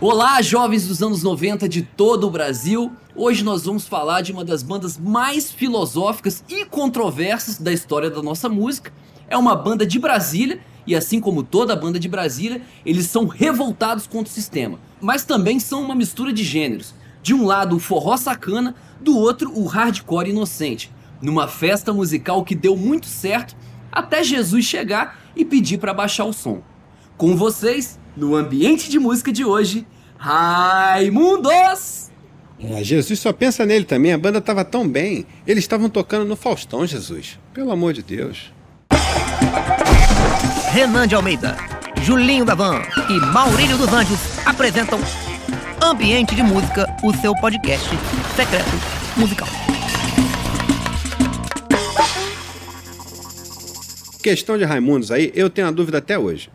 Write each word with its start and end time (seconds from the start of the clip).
Olá, 0.00 0.40
jovens 0.42 0.88
dos 0.88 1.02
anos 1.02 1.22
90 1.22 1.68
de 1.68 1.82
todo 1.82 2.26
o 2.26 2.30
Brasil. 2.30 2.90
Hoje 3.14 3.44
nós 3.44 3.66
vamos 3.66 3.86
falar 3.86 4.22
de 4.22 4.32
uma 4.32 4.44
das 4.44 4.62
bandas 4.62 4.98
mais 4.98 5.52
filosóficas 5.52 6.42
e 6.48 6.64
controversas 6.64 7.58
da 7.58 7.72
história 7.72 8.10
da 8.10 8.22
nossa 8.22 8.48
música. 8.48 8.92
É 9.28 9.36
uma 9.36 9.54
banda 9.54 9.86
de 9.86 9.98
Brasília 9.98 10.58
e 10.86 10.96
assim 10.96 11.20
como 11.20 11.42
toda 11.42 11.76
banda 11.76 12.00
de 12.00 12.08
Brasília, 12.08 12.62
eles 12.84 13.06
são 13.06 13.26
revoltados 13.26 14.06
contra 14.06 14.30
o 14.30 14.34
sistema, 14.34 14.78
mas 15.00 15.24
também 15.24 15.60
são 15.60 15.82
uma 15.82 15.94
mistura 15.94 16.32
de 16.32 16.42
gêneros. 16.42 16.94
De 17.22 17.34
um 17.34 17.44
lado 17.44 17.76
o 17.76 17.78
forró 17.78 18.16
sacana, 18.16 18.74
do 19.00 19.16
outro 19.16 19.52
o 19.54 19.66
hardcore 19.66 20.30
inocente. 20.30 20.92
Numa 21.20 21.48
festa 21.48 21.92
musical 21.92 22.44
que 22.44 22.54
deu 22.54 22.76
muito 22.76 23.06
certo 23.06 23.56
até 23.92 24.22
Jesus 24.22 24.64
chegar 24.64 25.18
e 25.34 25.44
pedir 25.44 25.78
para 25.78 25.94
baixar 25.94 26.24
o 26.24 26.32
som. 26.32 26.62
Com 27.16 27.36
vocês, 27.36 27.98
no 28.16 28.34
ambiente 28.34 28.88
de 28.88 28.98
música 28.98 29.32
de 29.32 29.44
hoje, 29.44 29.86
Raimundos! 30.22 32.10
É, 32.62 32.84
Jesus 32.84 33.18
só 33.18 33.32
pensa 33.32 33.64
nele 33.64 33.86
também, 33.86 34.12
a 34.12 34.18
banda 34.18 34.38
tava 34.38 34.62
tão 34.64 34.86
bem. 34.86 35.24
Eles 35.46 35.64
estavam 35.64 35.88
tocando 35.88 36.26
no 36.26 36.36
Faustão, 36.36 36.86
Jesus. 36.86 37.38
Pelo 37.54 37.72
amor 37.72 37.94
de 37.94 38.02
Deus. 38.02 38.52
Renan 40.70 41.08
de 41.08 41.14
Almeida, 41.14 41.56
Julinho 42.02 42.44
da 42.44 42.54
Van 42.54 42.82
e 43.08 43.18
Maurílio 43.32 43.78
dos 43.78 43.92
Anjos 43.92 44.20
apresentam 44.44 45.00
Ambiente 45.82 46.34
de 46.34 46.42
Música, 46.42 46.86
o 47.02 47.14
seu 47.14 47.34
podcast 47.34 47.88
secreto 48.36 48.68
musical. 49.16 49.48
Questão 54.22 54.58
de 54.58 54.64
Raimundos 54.64 55.10
aí, 55.10 55.32
eu 55.34 55.48
tenho 55.48 55.68
a 55.68 55.70
dúvida 55.70 55.96
até 55.96 56.18
hoje. 56.18 56.50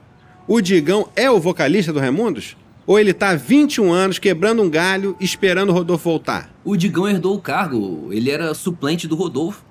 O 0.47 0.61
Digão 0.61 1.09
é 1.16 1.31
o 1.31 1.39
vocalista 1.39 1.92
do 1.92 2.00
Raimundos? 2.00 2.56
Ou 2.86 3.00
ele 3.00 3.11
tá 3.11 3.30
há 3.30 3.36
21 3.36 3.92
anos 3.92 4.19
quebrando 4.19 4.61
um 4.61 4.69
galho 4.69 5.16
esperando 5.19 5.69
o 5.69 5.73
Rodolfo 5.73 6.08
voltar? 6.08 6.52
O 6.64 6.78
Digão 6.78 7.08
herdou 7.08 7.36
o 7.36 7.41
cargo, 7.41 8.09
ele 8.12 8.30
era 8.30 8.53
suplente 8.53 9.08
do 9.08 9.16
Rodolfo. 9.16 9.64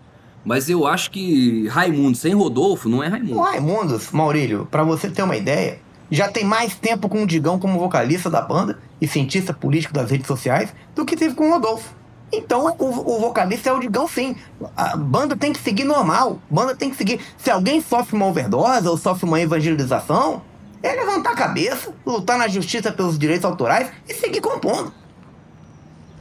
Mas 0.44 0.68
eu 0.68 0.86
acho 0.86 1.10
que 1.12 1.68
Raimundo 1.68 2.18
sem 2.18 2.34
Rodolfo 2.34 2.88
não 2.88 3.02
é 3.02 3.06
Raimundo. 3.06 3.38
O 3.38 3.42
Raimundos, 3.42 4.10
Maurílio, 4.10 4.66
para 4.68 4.82
você 4.82 5.08
ter 5.08 5.22
uma 5.22 5.36
ideia, 5.36 5.78
já 6.10 6.28
tem 6.28 6.44
mais 6.44 6.74
tempo 6.74 7.08
com 7.08 7.22
o 7.22 7.26
Digão 7.26 7.58
como 7.58 7.78
vocalista 7.78 8.30
da 8.30 8.40
banda 8.40 8.78
e 9.00 9.06
cientista 9.06 9.52
político 9.52 9.92
das 9.92 10.10
redes 10.10 10.26
sociais 10.26 10.72
do 10.94 11.04
que 11.04 11.16
teve 11.16 11.34
com 11.34 11.48
o 11.48 11.52
Rodolfo. 11.52 11.94
Então 12.32 12.66
o, 12.78 13.16
o, 13.16 13.20
vocalista 13.20 13.70
é 13.70 13.72
o 13.72 13.80
Digão 13.80 14.08
sim. 14.08 14.34
A 14.76 14.96
banda 14.96 15.36
tem 15.36 15.52
que 15.52 15.60
seguir 15.60 15.84
normal. 15.84 16.38
Banda 16.50 16.74
tem 16.74 16.90
que 16.90 16.96
seguir. 16.96 17.20
Se 17.38 17.50
alguém 17.50 17.80
sofre 17.80 18.16
uma 18.16 18.26
overdose 18.26 18.88
ou 18.88 18.96
sofre 18.96 19.26
uma 19.26 19.40
evangelização, 19.40 20.42
é 20.82 20.92
levantar 20.92 21.30
a 21.30 21.36
cabeça, 21.36 21.92
lutar 22.04 22.38
na 22.38 22.48
justiça 22.48 22.92
pelos 22.92 23.18
direitos 23.18 23.44
autorais 23.44 23.90
e 24.08 24.14
seguir 24.14 24.40
compondo. 24.40 24.92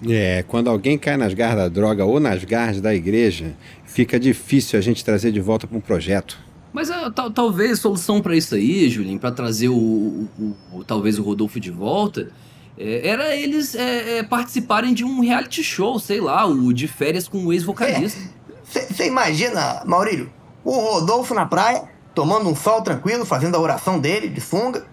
É, 0.07 0.43
quando 0.47 0.69
alguém 0.69 0.97
cai 0.97 1.17
nas 1.17 1.33
garras 1.33 1.57
da 1.57 1.67
droga 1.69 2.05
ou 2.05 2.19
nas 2.19 2.43
garras 2.43 2.81
da 2.81 2.93
igreja, 2.93 3.53
fica 3.85 4.19
difícil 4.19 4.77
a 4.77 4.81
gente 4.81 5.03
trazer 5.03 5.31
de 5.31 5.39
volta 5.39 5.65
para 5.65 5.77
um 5.77 5.81
projeto. 5.81 6.37
Mas 6.73 6.89
uh, 6.89 7.11
talvez 7.33 7.79
solução 7.79 8.19
para 8.19 8.35
isso 8.35 8.55
aí, 8.55 8.89
Julinho, 8.89 9.19
para 9.19 9.31
trazer 9.31 9.69
o, 9.69 9.75
o, 9.75 10.55
o, 10.71 10.83
talvez 10.83 11.19
o 11.19 11.23
Rodolfo 11.23 11.59
de 11.59 11.69
volta, 11.69 12.31
é, 12.77 13.07
era 13.07 13.35
eles 13.35 13.75
é, 13.75 14.17
é, 14.17 14.23
participarem 14.23 14.93
de 14.93 15.05
um 15.05 15.21
reality 15.21 15.63
show, 15.63 15.99
sei 15.99 16.19
lá, 16.19 16.45
o 16.45 16.73
de 16.73 16.87
férias 16.87 17.27
com 17.27 17.45
o 17.45 17.53
ex-vocalista. 17.53 18.19
Você 18.63 19.05
imagina, 19.05 19.83
Maurílio, 19.85 20.33
o 20.63 20.71
Rodolfo 20.71 21.35
na 21.35 21.45
praia, 21.45 21.83
tomando 22.15 22.49
um 22.49 22.55
sol 22.55 22.81
tranquilo, 22.81 23.23
fazendo 23.23 23.55
a 23.55 23.59
oração 23.59 23.99
dele 23.99 24.27
de 24.27 24.41
sunga, 24.41 24.83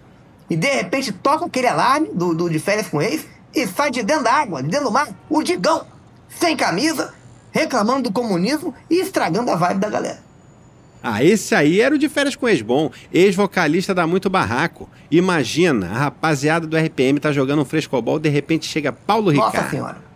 e 0.50 0.56
de 0.56 0.68
repente 0.68 1.12
toca 1.12 1.46
aquele 1.46 1.66
alarme 1.66 2.10
do, 2.12 2.34
do 2.34 2.50
de 2.50 2.58
férias 2.58 2.88
com 2.88 2.98
o 2.98 3.02
ex 3.02 3.24
e 3.54 3.66
sai 3.66 3.90
de 3.90 4.02
dentro 4.02 4.24
da 4.24 4.32
água, 4.34 4.62
de 4.62 4.68
dentro 4.68 4.86
do 4.86 4.92
mar, 4.92 5.08
o 5.30 5.42
Digão, 5.42 5.86
sem 6.28 6.56
camisa, 6.56 7.14
reclamando 7.50 8.10
do 8.10 8.12
comunismo 8.12 8.74
e 8.90 9.00
estragando 9.00 9.50
a 9.50 9.56
vibe 9.56 9.80
da 9.80 9.88
galera. 9.88 10.29
Ah, 11.02 11.24
esse 11.24 11.54
aí 11.54 11.80
era 11.80 11.94
o 11.94 11.98
de 11.98 12.08
férias 12.08 12.36
com 12.36 12.48
ex-bom, 12.48 12.90
ex-vocalista 13.12 13.94
da 13.94 14.06
Muito 14.06 14.28
Barraco. 14.28 14.88
Imagina, 15.10 15.86
a 15.86 15.98
rapaziada 15.98 16.66
do 16.66 16.76
RPM 16.76 17.18
tá 17.18 17.32
jogando 17.32 17.62
um 17.62 17.64
frescobol, 17.64 18.18
de 18.18 18.28
repente 18.28 18.66
chega 18.66 18.92
Paulo 18.92 19.30
Ricardo. 19.30 19.54
Nossa 19.54 19.70
senhora. 19.70 20.10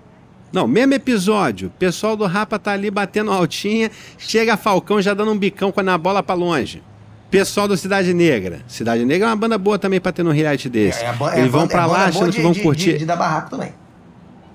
Não, 0.53 0.69
mesmo 0.69 0.95
episódio. 0.95 1.73
Pessoal 1.79 2.17
do 2.17 2.27
Rapa 2.27 2.61
tá 2.61 2.71
ali 2.73 2.89
batendo 2.89 3.33
altinha, 3.33 3.91
chega 4.17 4.57
Falcão 4.57 5.03
já 5.03 5.13
dando 5.13 5.33
um 5.33 5.37
bicão 5.37 5.73
com 5.73 5.81
a 5.81 5.99
bola 5.99 6.23
para 6.23 6.37
longe. 6.37 6.81
Pessoal 7.29 7.67
do 7.67 7.77
Cidade 7.77 8.15
Negra. 8.15 8.61
Cidade 8.69 9.05
Negra 9.05 9.27
é 9.27 9.31
uma 9.31 9.37
banda 9.37 9.59
boa 9.59 9.77
também 9.77 10.01
pra 10.01 10.13
ter 10.13 10.23
num 10.23 10.31
reality 10.31 10.69
desse. 10.69 11.03
É, 11.03 11.09
é, 11.09 11.41
Eles 11.41 11.51
vão 11.51 11.65
é, 11.65 11.67
pra 11.67 11.87
lá 11.87 12.05
achando 12.05 12.31
de, 12.31 12.37
que 12.37 12.43
vão 12.43 12.53
de, 12.53 12.61
curtir. 12.61 12.93
De, 12.93 12.99
de, 12.99 13.05
dar 13.05 13.17
barraco 13.17 13.51
também. 13.51 13.75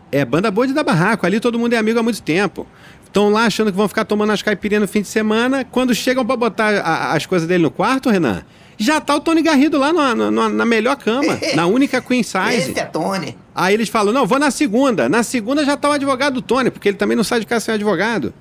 É, 0.09 0.23
banda 0.23 0.49
boa 0.49 0.65
de 0.65 0.73
dar 0.73 0.85
barraco. 0.85 1.25
Ali 1.25 1.41
todo 1.41 1.59
mundo 1.59 1.73
é 1.73 1.77
amigo 1.77 1.99
há 1.99 2.03
muito 2.03 2.21
tempo. 2.21 2.65
Estão 3.09 3.29
lá 3.31 3.45
achando 3.45 3.71
que 3.71 3.77
vão 3.77 3.87
ficar 3.87 4.05
tomando 4.05 4.31
as 4.31 4.43
caipirinhas 4.43 4.83
no 4.83 4.87
fim 4.87 5.01
de 5.01 5.07
semana. 5.07 5.65
Quando 5.65 5.95
chegam 5.95 6.23
para 6.23 6.35
botar 6.35 6.75
a, 6.75 7.13
as 7.13 7.25
coisas 7.25 7.47
dele 7.47 7.63
no 7.63 7.71
quarto, 7.71 8.07
Renan, 8.07 8.43
já 8.77 9.01
tá 9.01 9.15
o 9.15 9.19
Tony 9.19 9.41
Garrido 9.41 9.79
lá 9.79 9.91
no, 9.91 10.29
no, 10.29 10.47
na 10.47 10.63
melhor 10.63 10.95
cama, 10.95 11.39
na 11.55 11.65
única 11.65 11.99
queen 12.01 12.21
size. 12.21 12.69
Esse 12.69 12.79
é 12.79 12.85
Tony. 12.85 13.35
Aí 13.55 13.73
eles 13.73 13.89
falam: 13.89 14.13
não, 14.13 14.27
vou 14.27 14.37
na 14.37 14.51
segunda. 14.51 15.09
Na 15.09 15.23
segunda 15.23 15.65
já 15.65 15.75
tá 15.75 15.89
o 15.89 15.93
advogado 15.93 16.35
do 16.35 16.41
Tony, 16.43 16.69
porque 16.69 16.87
ele 16.87 16.97
também 16.97 17.17
não 17.17 17.23
sai 17.23 17.39
de 17.39 17.47
casa 17.47 17.65
sem 17.65 17.73
advogado. 17.73 18.31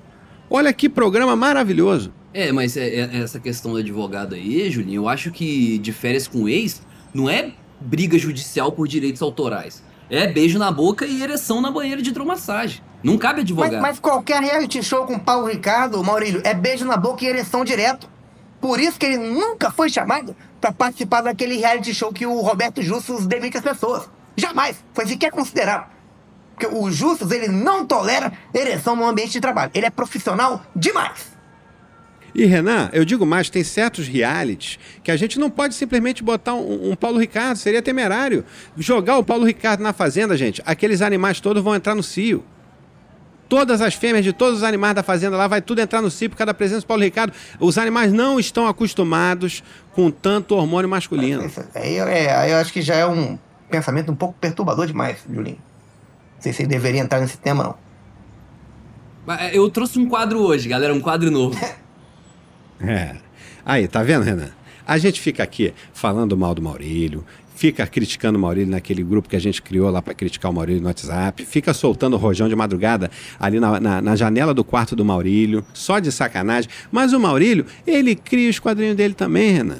Olha 0.47 0.71
que 0.71 0.87
programa 0.87 1.35
maravilhoso. 1.35 2.13
É, 2.31 2.51
mas 2.51 2.77
é, 2.77 2.87
é, 2.87 3.09
essa 3.23 3.39
questão 3.39 3.71
do 3.71 3.77
advogado 3.77 4.35
aí, 4.35 4.69
Julinho, 4.69 5.01
eu 5.01 5.09
acho 5.09 5.31
que 5.31 5.79
de 5.79 5.91
férias 5.91 6.27
com 6.27 6.47
ex 6.47 6.81
não 7.11 7.27
é 7.27 7.51
briga 7.81 8.19
judicial 8.19 8.71
por 8.71 8.87
direitos 8.87 9.21
autorais. 9.23 9.83
É 10.11 10.27
beijo 10.27 10.59
na 10.59 10.71
boca 10.71 11.07
e 11.07 11.23
ereção 11.23 11.59
na 11.59 11.71
banheira 11.71 12.01
de 12.01 12.09
hidromassagem. 12.09 12.81
Não 13.03 13.17
cabe 13.17 13.41
advogado. 13.41 13.73
Mas, 13.73 13.81
mas 13.81 13.99
qualquer 13.99 14.41
reality 14.41 14.83
show 14.83 15.05
com 15.05 15.17
Paulo 15.17 15.47
Ricardo, 15.47 16.03
Maurílio, 16.03 16.41
é 16.43 16.53
beijo 16.53 16.85
na 16.85 16.97
boca 16.97 17.23
e 17.23 17.27
ereção 17.27 17.63
direto. 17.63 18.09
Por 18.59 18.79
isso 18.79 18.99
que 18.99 19.05
ele 19.05 19.17
nunca 19.17 19.71
foi 19.71 19.89
chamado 19.89 20.35
para 20.59 20.71
participar 20.71 21.21
daquele 21.21 21.55
reality 21.55 21.93
show 21.93 22.11
que 22.11 22.25
o 22.25 22.41
Roberto 22.41 22.81
Justus 22.81 23.25
demite 23.25 23.57
as 23.57 23.63
pessoas. 23.63 24.09
Jamais. 24.35 24.83
Foi 24.93 25.05
sequer 25.05 25.31
considerado. 25.31 25.89
Porque 26.55 26.75
o 26.75 26.91
Justus, 26.91 27.31
ele 27.31 27.47
não 27.47 27.85
tolera 27.85 28.33
ereção 28.53 28.95
no 28.95 29.07
ambiente 29.07 29.31
de 29.31 29.39
trabalho. 29.39 29.71
Ele 29.73 29.85
é 29.85 29.89
profissional 29.89 30.61
demais. 30.75 31.39
E 32.35 32.45
Renan, 32.45 32.89
eu 32.93 33.05
digo 33.05 33.25
mais, 33.25 33.49
tem 33.49 33.63
certos 33.63 34.07
realities 34.07 34.77
que 35.03 35.09
a 35.09 35.17
gente 35.17 35.39
não 35.39 35.49
pode 35.49 35.73
simplesmente 35.73 36.21
botar 36.21 36.53
um, 36.53 36.91
um, 36.91 36.95
Paulo 36.95 37.17
Ricardo, 37.17 37.57
seria 37.57 37.81
temerário. 37.81 38.45
Jogar 38.77 39.17
o 39.17 39.23
Paulo 39.23 39.45
Ricardo 39.45 39.81
na 39.81 39.93
fazenda, 39.93 40.37
gente, 40.37 40.61
aqueles 40.65 41.01
animais 41.01 41.39
todos 41.39 41.63
vão 41.63 41.75
entrar 41.75 41.95
no 41.95 42.03
cio. 42.03 42.43
Todas 43.49 43.81
as 43.81 43.95
fêmeas 43.95 44.23
de 44.23 44.31
todos 44.31 44.59
os 44.59 44.63
animais 44.63 44.93
da 44.93 45.01
fazenda 45.01 45.35
lá 45.35 45.47
vai 45.47 45.61
tudo 45.61 45.79
entrar 45.79 46.01
no 46.01 46.11
cio 46.11 46.29
por 46.29 46.37
causa 46.37 46.47
da 46.47 46.53
presença 46.53 46.81
do 46.81 46.87
Paulo 46.87 47.03
Ricardo. 47.03 47.33
Os 47.59 47.79
animais 47.79 48.13
não 48.13 48.39
estão 48.39 48.67
acostumados 48.67 49.63
com 49.91 50.11
tanto 50.11 50.55
hormônio 50.55 50.87
masculino. 50.87 51.51
Aí 51.73 51.97
é, 51.97 52.53
eu 52.53 52.57
acho 52.57 52.71
que 52.71 52.81
já 52.81 52.95
é 52.95 53.05
um 53.07 53.37
pensamento 53.69 54.11
um 54.11 54.15
pouco 54.15 54.35
perturbador 54.39 54.85
demais, 54.85 55.17
Julinho. 55.27 55.57
Não 56.35 56.41
sei 56.41 56.53
se 56.53 56.61
ele 56.61 56.69
deveria 56.69 57.01
entrar 57.01 57.19
nesse 57.19 57.37
tema, 57.37 57.63
não. 57.63 59.35
É, 59.35 59.57
eu 59.57 59.69
trouxe 59.69 59.99
um 59.99 60.07
quadro 60.07 60.39
hoje, 60.39 60.69
galera, 60.69 60.93
um 60.93 61.01
quadro 61.01 61.29
novo. 61.29 61.59
É. 62.81 63.17
Aí, 63.65 63.89
tá 63.89 64.01
vendo, 64.01 64.23
Renan? 64.23 64.51
A 64.87 64.97
gente 64.97 65.19
fica 65.19 65.43
aqui 65.43 65.73
falando 65.91 66.37
mal 66.37 66.55
do 66.55 66.61
Maurílio, 66.61 67.25
fica 67.59 67.85
criticando 67.85 68.37
o 68.37 68.41
Maurílio 68.41 68.71
naquele 68.71 69.03
grupo 69.03 69.27
que 69.27 69.35
a 69.35 69.39
gente 69.39 69.61
criou 69.61 69.91
lá 69.91 70.01
para 70.01 70.13
criticar 70.13 70.49
o 70.49 70.53
Maurílio 70.53 70.81
no 70.81 70.87
WhatsApp, 70.87 71.45
fica 71.45 71.73
soltando 71.73 72.13
o 72.13 72.17
rojão 72.17 72.47
de 72.47 72.55
madrugada 72.55 73.11
ali 73.37 73.59
na, 73.59 73.77
na, 73.81 74.01
na, 74.01 74.15
janela 74.15 74.53
do 74.53 74.63
quarto 74.63 74.95
do 74.95 75.03
Maurílio, 75.03 75.65
só 75.73 75.99
de 75.99 76.09
sacanagem. 76.09 76.69
Mas 76.89 77.11
o 77.11 77.19
Maurílio, 77.19 77.65
ele 77.85 78.15
cria 78.15 78.49
os 78.49 78.59
quadrinhos 78.59 78.95
dele 78.95 79.13
também, 79.13 79.51
Renan. 79.51 79.79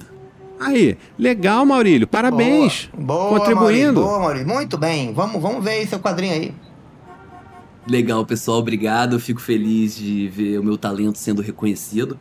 Aí, 0.60 0.98
legal, 1.18 1.66
Maurílio, 1.66 2.06
parabéns. 2.06 2.90
Boa, 2.94 3.30
boa 3.30 3.40
contribuindo. 3.40 3.62
Maurílio, 3.62 3.94
boa, 3.94 4.20
Maurílio, 4.20 4.48
muito 4.50 4.78
bem. 4.78 5.14
Vamos, 5.14 5.42
vamos 5.42 5.64
ver 5.64 5.72
aí 5.72 5.88
seu 5.88 6.02
quadrinho 6.02 6.34
aí. 6.34 6.54
Legal, 7.88 8.26
pessoal, 8.26 8.60
obrigado. 8.60 9.16
Eu 9.16 9.22
fico 9.22 9.40
feliz 9.40 9.96
de 9.96 10.28
ver 10.28 10.60
o 10.60 10.64
meu 10.66 10.78
talento 10.78 11.18
sendo 11.18 11.42
reconhecido. 11.42 12.20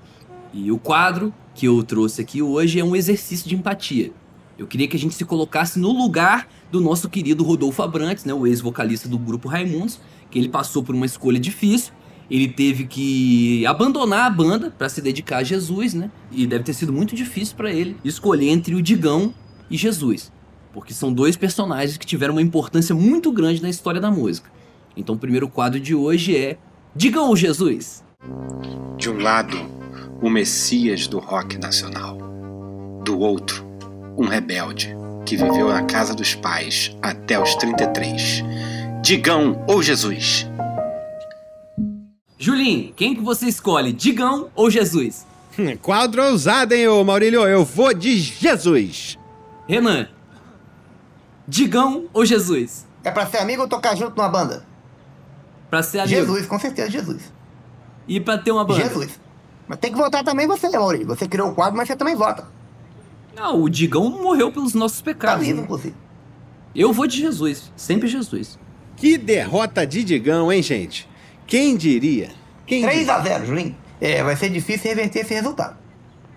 E 0.55 0.71
o 0.71 0.79
quadro 0.79 1.35
que 1.53 1.67
eu 1.67 1.83
trouxe 1.83 2.21
aqui 2.21 2.41
hoje 2.41 2.79
é 2.79 2.85
um 2.85 2.95
exercício 2.95 3.49
de 3.49 3.57
empatia. 3.57 4.13
Eu 4.59 4.67
queria 4.67 4.89
que 4.89 4.97
a 4.97 4.99
gente 4.99 5.15
se 5.15 5.25
colocasse 5.25 5.79
no 5.79 5.93
lugar 5.93 6.49
do 6.71 6.81
nosso 6.81 7.09
querido 7.09 7.45
Rodolfo 7.45 7.81
Abrantes, 7.81 8.25
né, 8.25 8.35
o 8.35 8.45
ex-vocalista 8.45 9.09
do 9.09 9.17
grupo 9.17 9.49
Raimundos, 9.49 10.01
que 10.29 10.39
ele 10.39 10.49
passou 10.49 10.83
por 10.83 10.97
uma 10.97 11.07
escolha 11.07 11.39
difícil. 11.39 11.93
Ele 12.29 12.49
teve 12.49 12.85
que 12.85 13.65
abandonar 13.65 14.27
a 14.27 14.31
banda 14.31 14.71
para 14.77 14.89
se 14.89 15.01
dedicar 15.01 15.39
a 15.39 15.43
Jesus, 15.45 15.95
né? 15.95 16.11
E 16.31 16.47
deve 16.47 16.65
ter 16.65 16.75
sido 16.75 16.93
muito 16.93 17.15
difícil 17.15 17.57
para 17.57 17.73
ele 17.73 17.97
escolher 18.05 18.49
entre 18.49 18.75
o 18.75 18.83
Digão 18.83 19.33
e 19.71 19.77
Jesus, 19.79 20.31
porque 20.75 20.93
são 20.93 21.11
dois 21.11 21.37
personagens 21.37 21.97
que 21.97 22.05
tiveram 22.05 22.35
uma 22.35 22.43
importância 22.43 22.95
muito 22.95 23.33
grande 23.33 23.63
na 23.63 23.71
história 23.71 24.01
da 24.01 24.11
música. 24.11 24.51
Então, 24.95 25.15
o 25.15 25.19
primeiro 25.19 25.49
quadro 25.49 25.79
de 25.81 25.95
hoje 25.95 26.37
é 26.37 26.59
Digão 26.95 27.29
ou 27.29 27.37
Jesus? 27.37 28.05
De 28.99 29.09
um 29.09 29.19
lado, 29.21 29.57
o 30.21 30.29
Messias 30.29 31.07
do 31.07 31.19
rock 31.19 31.57
nacional. 31.57 32.19
Do 33.05 33.19
outro, 33.21 33.68
um 34.19 34.27
rebelde 34.27 34.95
que 35.25 35.37
viveu 35.37 35.69
na 35.69 35.85
casa 35.85 36.15
dos 36.15 36.35
pais 36.35 36.97
até 37.01 37.41
os 37.41 37.55
33. 37.55 38.43
Digão 39.01 39.65
ou 39.69 39.81
Jesus? 39.81 40.47
Julinho, 42.37 42.93
quem 42.95 43.15
que 43.15 43.21
você 43.23 43.47
escolhe, 43.47 43.93
Digão 43.93 44.51
ou 44.55 44.71
Jesus? 44.71 45.25
Quadro 45.81 46.23
ousado, 46.25 46.75
hein, 46.75 46.89
ô 46.89 47.05
Maurílio? 47.05 47.47
Eu 47.47 47.65
vou 47.65 47.95
de 47.95 48.19
Jesus. 48.19 49.17
Renan, 49.69 50.09
Digão 51.47 52.07
ou 52.13 52.25
Jesus? 52.25 52.87
É 53.05 53.11
pra 53.11 53.27
ser 53.27 53.39
amigo 53.39 53.63
ou 53.63 53.69
tocar 53.69 53.97
junto 53.97 54.17
numa 54.17 54.29
banda? 54.29 54.67
Pra 55.71 55.83
ser 55.83 56.01
amigo. 56.01 56.15
Jesus, 56.15 56.47
com 56.47 56.59
certeza, 56.59 56.91
Jesus. 56.91 57.33
E 58.09 58.19
pra 58.19 58.37
ter 58.39 58.51
uma 58.51 58.65
banda? 58.65 58.83
Jesus. 58.83 59.21
Mas 59.69 59.79
tem 59.79 59.93
que 59.93 59.99
votar 59.99 60.25
também 60.25 60.47
você, 60.47 60.69
Maurício. 60.71 61.07
Você 61.07 61.29
criou 61.29 61.51
o 61.51 61.55
quadro, 61.55 61.77
mas 61.77 61.87
você 61.87 61.95
também 61.95 62.17
vota. 62.17 62.58
Não, 63.39 63.63
o 63.63 63.69
Digão 63.69 64.09
morreu 64.11 64.51
pelos 64.53 64.75
nossos 64.75 64.99
Tá 64.99 65.05
pecados. 65.05 65.47
vivo, 65.47 65.59
né? 65.59 65.65
inclusive. 65.65 65.95
Eu 66.75 66.93
vou 66.93 67.07
de 67.07 67.19
Jesus, 67.19 67.73
sempre 67.77 68.09
Jesus. 68.09 68.59
Que 68.97 69.17
derrota 69.17 69.87
de 69.87 70.03
Digão, 70.05 70.53
hein, 70.53 70.63
gente? 70.63 71.09
Quem 71.47 71.77
diria? 71.77 72.31
Quem 72.67 72.83
3 72.83 72.99
diria? 72.99 73.15
a 73.15 73.21
0 73.21 73.47
Julinho. 73.47 73.77
É, 74.01 74.23
vai 74.23 74.37
ser 74.37 74.49
difícil 74.51 74.89
reverter 74.91 75.21
esse 75.21 75.35
resultado. 75.35 75.77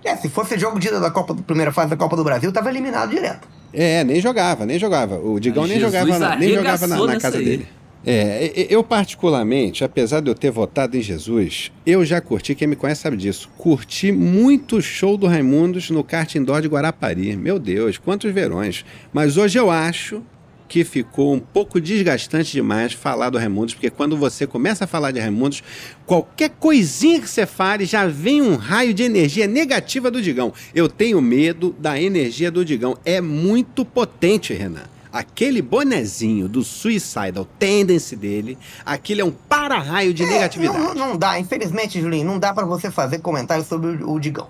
É, 0.04 0.16
se 0.16 0.30
fosse 0.30 0.58
jogo 0.58 0.80
de 0.80 0.90
da 0.90 1.12
Copa, 1.12 1.36
primeira 1.36 1.72
fase 1.72 1.90
da 1.90 1.96
Copa 1.98 2.16
do 2.16 2.24
Brasil, 2.24 2.52
tava 2.52 2.70
eliminado 2.70 3.10
direto. 3.12 3.48
É, 3.74 4.04
nem 4.04 4.20
jogava, 4.20 4.66
nem 4.66 4.80
jogava. 4.80 5.16
O 5.20 5.40
Digão 5.40 5.64
Ah, 5.64 5.68
nem 5.68 5.80
jogava, 5.80 6.18
na- 6.20 6.36
nem 6.36 6.54
jogava 6.54 6.88
na, 6.88 6.98
na 7.06 7.20
casa 7.20 7.38
aí. 7.38 7.46
dele. 7.46 7.68
É, 8.06 8.66
eu 8.70 8.84
particularmente, 8.84 9.84
apesar 9.84 10.22
de 10.22 10.30
eu 10.30 10.36
ter 10.36 10.50
votado 10.50 10.98
em 10.98 11.02
Jesus, 11.02 11.72
eu 11.86 12.04
já 12.04 12.20
curti, 12.20 12.56
quem 12.56 12.68
me 12.68 12.76
conhece 12.76 13.02
sabe 13.02 13.16
disso, 13.16 13.48
curti 13.58 14.12
muito 14.12 14.82
show 14.82 15.16
do 15.16 15.28
Raimundos 15.28 15.90
no 15.92 16.04
kart 16.04 16.34
indoor 16.34 16.62
de 16.62 16.68
Guarapari. 16.68 17.36
Meu 17.36 17.60
Deus, 17.60 17.98
quantos 18.00 18.32
verões. 18.34 18.84
Mas 19.14 19.38
hoje 19.38 19.60
eu 19.60 19.70
acho 19.70 20.24
que 20.68 20.86
ficou 20.86 21.34
um 21.34 21.40
pouco 21.40 21.82
desgastante 21.82 22.54
demais 22.54 22.94
falar 22.94 23.30
do 23.30 23.38
Raimundos, 23.38 23.74
porque 23.74 23.90
quando 23.90 24.16
você 24.16 24.48
começa 24.48 24.86
a 24.86 24.88
falar 24.88 25.12
de 25.12 25.20
Raimundos, 25.20 25.62
qualquer 26.06 26.50
coisinha 26.50 27.20
que 27.20 27.30
você 27.30 27.46
fale 27.46 27.84
já 27.86 28.08
vem 28.08 28.42
um 28.42 28.56
raio 28.56 28.94
de 28.94 29.04
energia 29.04 29.46
negativa 29.46 30.10
do 30.10 30.22
Digão. 30.22 30.54
Eu 30.74 30.88
tenho 30.88 31.22
medo 31.22 31.76
da 31.78 32.02
energia 32.02 32.50
do 32.50 32.64
Digão. 32.64 32.98
É 33.04 33.20
muito 33.20 33.84
potente, 33.84 34.54
Renan. 34.54 34.86
Aquele 35.12 35.62
bonezinho 35.62 36.48
do 36.48 36.64
Suicidal 36.64 37.46
Tendency 37.60 38.16
dele, 38.16 38.58
aquele 38.86 39.22
é 39.22 39.26
um 39.26 39.32
para-raio 39.32 40.14
de 40.14 40.24
É, 40.24 40.28
negatividade. 40.28 40.78
Não, 40.80 40.94
não 40.96 41.18
dá, 41.18 41.38
infelizmente, 41.40 42.00
Julinho, 42.00 42.26
não 42.26 42.40
dá 42.40 42.54
pra 42.54 42.66
você 42.66 42.90
fazer 42.90 43.20
comentários 43.20 43.68
sobre 43.68 43.90
o, 44.04 44.12
o 44.14 44.20
Digão. 44.20 44.48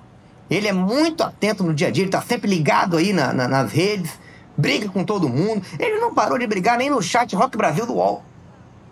Ele 0.50 0.68
é 0.68 0.74
muito 0.74 1.24
atento 1.24 1.64
no 1.64 1.74
dia 1.74 1.88
a 1.88 1.92
dia, 1.92 2.04
ele 2.04 2.12
tá 2.12 2.22
sempre 2.22 2.50
ligado 2.50 2.98
aí 2.98 3.12
na- 3.14 3.34
na- 3.34 3.48
nas 3.48 3.72
redes, 3.72 4.12
briga 4.58 4.88
com 4.90 5.04
todo 5.04 5.28
mundo. 5.30 5.64
Ele 5.80 5.98
não 6.00 6.14
parou 6.14 6.38
de 6.38 6.46
brigar 6.46 6.78
nem 6.78 6.90
no 6.90 7.02
chat 7.02 7.36
Rock 7.36 7.58
Brasil 7.58 7.86
do 7.88 7.94
UOL. 7.94 8.24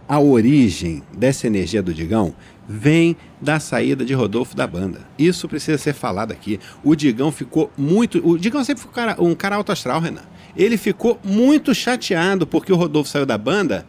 A 0.10 0.20
origem 0.20 1.04
dessa 1.16 1.46
energia 1.46 1.84
do 1.84 1.94
Digão 1.94 2.34
vem 2.68 3.16
da 3.40 3.60
saída 3.60 4.04
de 4.04 4.12
Rodolfo 4.16 4.56
da 4.56 4.66
banda. 4.66 5.02
Isso 5.20 5.48
precisa 5.48 5.78
ser 5.78 5.94
falado 5.94 6.32
aqui. 6.32 6.60
O 6.84 6.96
Digão 6.96 7.32
ficou 7.32 7.72
muito. 7.78 8.20
O 8.28 8.36
Digão 8.36 8.64
sempre 8.64 8.82
foi 8.82 8.90
um 8.90 8.94
cara, 8.96 9.16
um 9.22 9.36
cara 9.36 9.56
alto 9.56 9.72
astral, 9.72 10.02
Renan. 10.02 10.24
Ele 10.58 10.78
ficou 10.78 11.20
muito 11.24 11.76
chateado 11.76 12.48
porque 12.48 12.74
o 12.74 12.76
Rodolfo 12.76 13.08
saiu 13.08 13.26
da 13.26 13.38
banda 13.38 13.86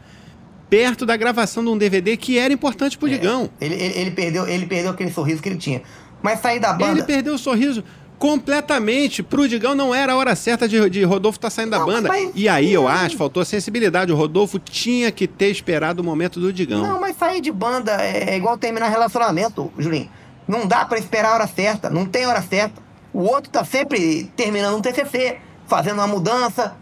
perto 0.69 1.07
da 1.07 1.17
gravação 1.17 1.65
de 1.65 1.71
um 1.71 1.79
DVD 1.79 2.19
que 2.19 2.39
era 2.39 2.53
importante 2.53 2.99
pro 2.99 3.09
Digão. 3.09 3.49
Ele, 3.59 3.75
ele, 3.77 3.99
ele 3.99 4.11
perdeu, 4.11 4.47
ele 4.47 4.67
perdeu 4.67 4.91
aquele 4.93 5.11
sorriso 5.11 5.41
que 5.43 5.49
ele 5.49 5.57
tinha. 5.59 5.81
Mas 6.23 6.41
sair 6.41 6.61
da 6.61 6.69
Ele 6.75 6.79
banda. 6.79 7.05
perdeu 7.05 7.33
o 7.35 7.39
sorriso 7.39 7.83
completamente. 8.21 9.23
Pro 9.23 9.49
Digão 9.49 9.75
não 9.75 9.95
era 9.95 10.13
a 10.13 10.17
hora 10.17 10.37
certa 10.37 10.69
de, 10.69 10.89
de 10.91 11.03
Rodolfo 11.03 11.39
estar 11.39 11.51
saindo 11.51 11.71
da 11.71 11.79
Não, 11.81 11.87
banda. 11.87 12.09
mas- 12.09 12.31
E 12.35 12.49
aí 12.49 12.73
eu 12.73 12.87
acho, 12.87 13.17
faltou 13.17 13.45
sensibilidade. 13.45 14.13
O 14.13 14.17
Rodolfo 14.17 14.59
tinha 14.59 15.11
que 15.11 15.27
ter 15.27 15.49
esperado 15.51 16.03
o 16.03 16.05
momento 16.05 16.39
do 16.39 16.53
Digão. 16.53 16.83
Não, 16.83 17.01
mas 17.01 17.17
sair 17.17 17.41
de 17.41 17.51
banda 17.51 17.93
é 18.03 18.37
igual 18.37 18.57
terminar 18.59 18.89
relacionamento, 18.89 19.73
Julinho. 19.79 20.09
Não 20.47 20.67
dá 20.67 20.85
pra 20.85 20.99
esperar 20.99 21.31
a 21.31 21.35
hora 21.35 21.47
certa, 21.47 21.89
não 21.91 22.05
tem 22.05 22.27
hora 22.27 22.43
certa. 22.43 22.81
O 23.13 23.23
outro 23.23 23.51
tá 23.51 23.65
sempre 23.65 24.25
terminando 24.37 24.77
um 24.77 24.81
TCC, 24.83 25.39
fazendo 25.67 25.95
uma 25.95 26.07
mudança, 26.07 26.77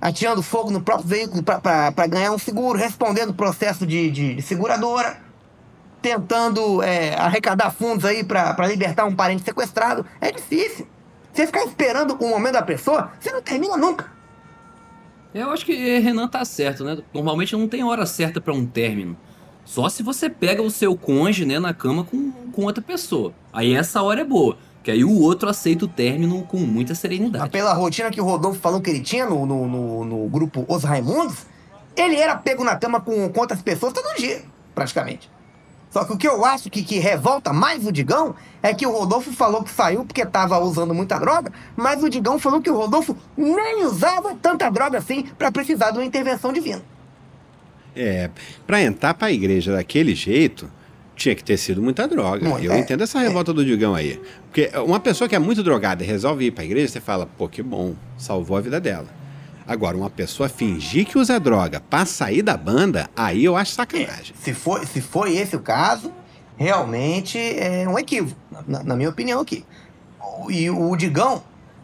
atirando 0.00 0.42
fogo 0.42 0.70
no 0.70 0.80
próprio 0.80 1.06
veículo 1.08 1.42
pra 1.42 2.06
ganhar 2.08 2.32
um 2.32 2.38
seguro, 2.38 2.78
respondendo 2.78 3.32
processo 3.32 3.86
de, 3.86 4.10
de- 4.10 4.34
de 4.34 4.42
seguradora, 4.42 5.18
tentando 6.08 6.82
é, 6.82 7.14
arrecadar 7.14 7.70
fundos 7.70 8.04
aí 8.04 8.22
pra 8.22 8.52
pra 8.52 8.66
libertar 8.66 9.06
um 9.06 9.14
parente 9.16 9.42
sequestrado. 9.42 10.04
É 10.20 10.30
difícil. 10.30 10.86
Você 11.32 11.46
ficar 11.46 11.64
esperando 11.64 12.14
o 12.20 12.28
momento 12.28 12.52
da 12.52 12.62
pessoa, 12.62 13.10
você 13.18 13.32
não 13.32 13.40
termina 13.40 13.74
nunca. 13.76 14.12
Eu 15.34 15.50
acho 15.50 15.64
que 15.64 15.72
eh, 15.72 15.98
Renan 15.98 16.28
tá 16.28 16.44
certo, 16.44 16.84
né? 16.84 16.98
Normalmente 17.12 17.56
não 17.56 17.66
tem 17.66 17.82
hora 17.82 18.04
certa 18.06 18.40
pra 18.40 18.52
um 18.54 18.66
término. 18.66 19.16
Só 19.64 19.88
se 19.88 20.02
você 20.02 20.28
pega 20.28 20.62
o 20.62 20.70
seu 20.70 20.94
cônjuge, 20.94 21.46
né, 21.46 21.58
na 21.58 21.72
cama 21.72 22.04
com, 22.04 22.30
com 22.52 22.62
outra 22.64 22.82
pessoa. 22.82 23.32
Aí 23.52 23.74
essa 23.74 24.02
hora 24.02 24.20
é 24.20 24.24
boa. 24.24 24.56
Que 24.82 24.90
aí 24.90 25.02
o 25.02 25.18
outro 25.22 25.48
aceita 25.48 25.86
o 25.86 25.88
término 25.88 26.42
com 26.42 26.58
muita 26.58 26.94
serenidade. 26.94 27.48
pela 27.48 27.72
rotina 27.72 28.10
que 28.10 28.20
o 28.20 28.24
Rodolfo 28.24 28.60
falou 28.60 28.80
que 28.82 28.90
ele 28.90 29.00
tinha 29.00 29.24
no, 29.24 29.46
no, 29.46 29.66
no- 29.66 30.04
no 30.04 30.28
grupo 30.28 30.64
Os 30.68 30.84
Raimundos, 30.84 31.46
ele 31.96 32.14
era 32.16 32.36
pego 32.36 32.62
na 32.62 32.76
cama 32.76 33.00
com, 33.00 33.28
com 33.30 33.40
outras 33.40 33.62
pessoas 33.62 33.94
todo 33.94 34.14
dia, 34.16 34.42
praticamente. 34.74 35.30
Só 35.94 36.04
que 36.04 36.12
o 36.12 36.16
que 36.16 36.26
eu 36.26 36.44
acho 36.44 36.68
que, 36.68 36.82
que 36.82 36.98
revolta 36.98 37.52
mais 37.52 37.86
o 37.86 37.92
Digão 37.92 38.34
é 38.60 38.74
que 38.74 38.84
o 38.84 38.90
Rodolfo 38.90 39.30
falou 39.30 39.62
que 39.62 39.70
saiu 39.70 40.04
porque 40.04 40.26
tava 40.26 40.58
usando 40.58 40.92
muita 40.92 41.20
droga, 41.20 41.52
mas 41.76 42.02
o 42.02 42.10
Digão 42.10 42.36
falou 42.36 42.60
que 42.60 42.68
o 42.68 42.74
Rodolfo 42.76 43.16
nem 43.36 43.84
usava 43.84 44.34
tanta 44.42 44.68
droga 44.70 44.98
assim 44.98 45.22
pra 45.38 45.52
precisar 45.52 45.92
de 45.92 45.98
uma 45.98 46.04
intervenção 46.04 46.52
divina. 46.52 46.82
É, 47.94 48.28
pra 48.66 48.82
entrar 48.82 49.14
pra 49.14 49.30
igreja 49.30 49.70
daquele 49.70 50.16
jeito, 50.16 50.68
tinha 51.14 51.32
que 51.32 51.44
ter 51.44 51.56
sido 51.56 51.80
muita 51.80 52.08
droga. 52.08 52.44
Eu 52.60 52.72
é, 52.72 52.78
entendo 52.80 53.04
essa 53.04 53.20
revolta 53.20 53.52
do 53.52 53.64
Digão 53.64 53.94
aí. 53.94 54.20
Porque 54.46 54.72
uma 54.84 54.98
pessoa 54.98 55.28
que 55.28 55.36
é 55.36 55.38
muito 55.38 55.62
drogada 55.62 56.02
e 56.02 56.06
resolve 56.08 56.46
ir 56.46 56.50
pra 56.50 56.64
igreja, 56.64 56.88
você 56.88 57.00
fala, 57.00 57.24
pô, 57.38 57.48
que 57.48 57.62
bom, 57.62 57.94
salvou 58.18 58.56
a 58.56 58.60
vida 58.60 58.80
dela. 58.80 59.06
Agora, 59.66 59.96
uma 59.96 60.10
pessoa 60.10 60.48
fingir 60.48 61.06
que 61.06 61.18
usa 61.18 61.40
droga 61.40 61.80
pra 61.80 62.04
sair 62.04 62.42
da 62.42 62.56
banda, 62.56 63.08
aí 63.16 63.44
eu 63.44 63.56
acho 63.56 63.72
sacanagem. 63.72 64.34
Se 64.40 64.52
foi, 64.52 64.84
se 64.84 65.00
foi 65.00 65.36
esse 65.36 65.56
o 65.56 65.60
caso, 65.60 66.12
realmente 66.56 67.38
é 67.38 67.88
um 67.88 67.98
equívoco, 67.98 68.38
na, 68.66 68.82
na 68.82 68.96
minha 68.96 69.08
opinião 69.08 69.40
aqui. 69.40 69.64
E 70.50 70.68
o 70.68 70.94
Digão, 70.96 71.42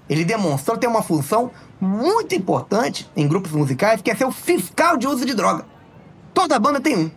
ele 0.08 0.24
demonstrou 0.24 0.76
ter 0.76 0.86
uma 0.86 1.02
função 1.02 1.50
muito 1.80 2.34
importante 2.34 3.08
em 3.16 3.26
grupos 3.26 3.52
musicais, 3.52 4.02
que 4.02 4.10
é 4.10 4.14
ser 4.14 4.26
o 4.26 4.32
fiscal 4.32 4.98
de 4.98 5.06
uso 5.06 5.24
de 5.24 5.34
droga. 5.34 5.64
Toda 6.34 6.58
banda 6.58 6.80
tem 6.80 6.96
um. 6.96 7.10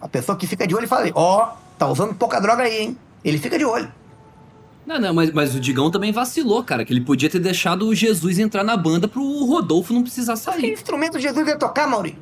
A 0.00 0.08
pessoa 0.08 0.36
que 0.36 0.46
fica 0.46 0.66
de 0.66 0.74
olho 0.74 0.84
e 0.84 0.88
fala, 0.88 1.08
ó, 1.14 1.52
tá 1.78 1.86
usando 1.86 2.14
pouca 2.14 2.40
droga 2.40 2.64
aí, 2.64 2.82
hein? 2.82 2.98
Ele 3.24 3.38
fica 3.38 3.58
de 3.58 3.64
olho. 3.64 3.92
Não, 4.88 4.98
não, 4.98 5.12
mas, 5.12 5.30
mas 5.32 5.54
o 5.54 5.60
Digão 5.60 5.90
também 5.90 6.10
vacilou, 6.10 6.64
cara. 6.64 6.82
Que 6.82 6.94
ele 6.94 7.02
podia 7.02 7.28
ter 7.28 7.38
deixado 7.38 7.86
o 7.86 7.94
Jesus 7.94 8.38
entrar 8.38 8.64
na 8.64 8.74
banda 8.74 9.06
pro 9.06 9.44
Rodolfo 9.44 9.92
não 9.92 10.02
precisar 10.02 10.32
Mas 10.32 10.40
que 10.46 10.50
sair. 10.50 10.72
instrumento 10.72 11.18
Jesus 11.18 11.46
ia 11.46 11.58
tocar, 11.58 11.86
Maurício? 11.86 12.18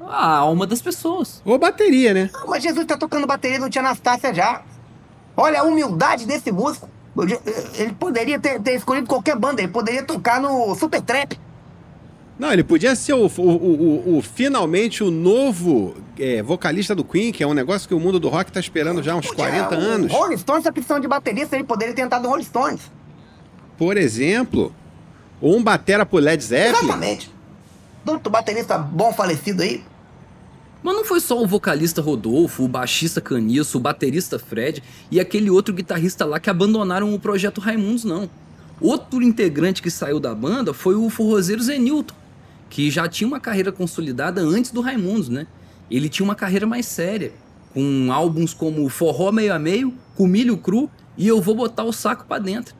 A 0.00 0.36
alma 0.36 0.68
das 0.68 0.80
pessoas. 0.80 1.42
Ou 1.44 1.58
bateria, 1.58 2.14
né? 2.14 2.30
Não, 2.32 2.46
mas 2.46 2.62
Jesus 2.62 2.86
tá 2.86 2.96
tocando 2.96 3.26
bateria 3.26 3.58
no 3.58 3.68
Tia 3.68 3.82
Anastácia 3.82 4.32
já. 4.32 4.62
Olha 5.36 5.62
a 5.62 5.62
humildade 5.64 6.26
desse 6.26 6.52
músico. 6.52 6.88
Ele 7.76 7.92
poderia 7.94 8.38
ter, 8.38 8.60
ter 8.60 8.76
escolhido 8.76 9.08
qualquer 9.08 9.36
banda, 9.36 9.60
ele 9.60 9.72
poderia 9.72 10.04
tocar 10.04 10.40
no 10.40 10.76
Super 10.76 11.00
Trap. 11.00 11.40
Não, 12.38 12.52
ele 12.52 12.64
podia 12.64 12.96
ser 12.96 13.12
o, 13.12 13.26
o- 13.26 13.40
o- 13.40 14.10
o- 14.12 14.18
o- 14.18 14.22
finalmente 14.22 15.04
o 15.04 15.10
novo 15.10 15.94
é, 16.18 16.42
vocalista 16.42 16.92
do 16.94 17.04
Queen, 17.04 17.30
que 17.30 17.44
é 17.44 17.46
um 17.46 17.54
negócio 17.54 17.86
que 17.88 17.94
o 17.94 18.00
mundo 18.00 18.18
do 18.18 18.28
rock 18.28 18.50
tá 18.50 18.58
esperando 18.58 19.00
já 19.02 19.12
há 19.12 19.16
uns 19.16 19.30
40 19.30 19.74
O 19.76 19.78
anos. 19.78 20.12
Rolling 20.12 20.36
Stones 20.36 20.64
tá 20.64 20.72
precisando 20.72 21.02
de 21.02 21.08
baterista, 21.08 21.54
ele 21.54 21.64
poderia 21.64 21.94
ter 21.94 22.02
tentado 22.02 22.26
o 22.26 22.30
Rolling 22.30 22.42
Stones. 22.44 22.80
Por 23.78 23.96
exemplo, 23.96 24.74
ou 25.40 25.56
um 25.56 25.62
batera 25.62 26.04
pro 26.04 26.18
Led 26.18 26.42
Zeppelin. 26.42 26.76
Exatamente. 26.84 27.30
Tanto 28.04 28.28
baterista 28.28 28.78
bom 28.78 29.12
falecido 29.12 29.62
aí. 29.62 29.82
Mas 30.82 30.94
não 30.94 31.04
foi 31.04 31.20
só 31.20 31.40
o 31.40 31.46
vocalista 31.46 32.02
Rodolfo, 32.02 32.64
o 32.64 32.68
baixista 32.68 33.20
Caniço, 33.20 33.78
o 33.78 33.80
baterista 33.80 34.38
Fred 34.38 34.82
e 35.10 35.18
aquele 35.18 35.48
outro 35.50 35.72
guitarrista 35.72 36.24
lá 36.26 36.38
que 36.38 36.50
abandonaram 36.50 37.14
o 37.14 37.18
projeto 37.18 37.60
Raimundos, 37.60 38.04
não. 38.04 38.28
Outro 38.80 39.22
integrante 39.22 39.80
que 39.80 39.90
saiu 39.90 40.18
da 40.20 40.34
banda 40.34 40.74
foi 40.74 40.94
o 40.94 41.08
forrozeiro 41.08 41.62
Zenilton, 41.62 42.14
que 42.74 42.90
já 42.90 43.08
tinha 43.08 43.28
uma 43.28 43.38
carreira 43.38 43.70
consolidada 43.70 44.40
antes 44.40 44.72
do 44.72 44.80
Raimundos, 44.80 45.28
né? 45.28 45.46
Ele 45.88 46.08
tinha 46.08 46.24
uma 46.24 46.34
carreira 46.34 46.66
mais 46.66 46.86
séria, 46.86 47.32
com 47.72 48.08
álbuns 48.12 48.52
como 48.52 48.88
Forró 48.88 49.30
Meio 49.30 49.54
a 49.54 49.60
Meio, 49.60 49.94
Com 50.16 50.26
Milho 50.26 50.56
Cru 50.56 50.90
e 51.16 51.28
Eu 51.28 51.40
Vou 51.40 51.54
Botar 51.54 51.84
o 51.84 51.92
Saco 51.92 52.24
Pra 52.26 52.40
Dentro. 52.40 52.74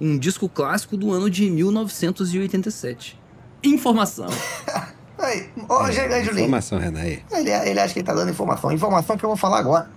Um 0.00 0.16
disco 0.16 0.48
clássico 0.48 0.96
do 0.96 1.10
ano 1.10 1.28
de 1.28 1.50
1987. 1.50 3.18
Informação. 3.64 4.26
Aí, 5.18 5.48
ô, 5.68 5.86
É, 5.86 6.22
Julinho. 6.22 6.44
informação, 6.44 6.78
Renan. 6.78 7.00
aí. 7.00 7.22
Ele, 7.32 7.50
ele 7.50 7.80
acha 7.80 7.92
que 7.92 7.98
ele 8.00 8.06
tá 8.06 8.14
dando 8.14 8.30
informação. 8.30 8.70
Informação 8.72 9.16
que 9.16 9.24
eu 9.24 9.28
vou 9.28 9.36
falar 9.36 9.58
agora. 9.58 9.88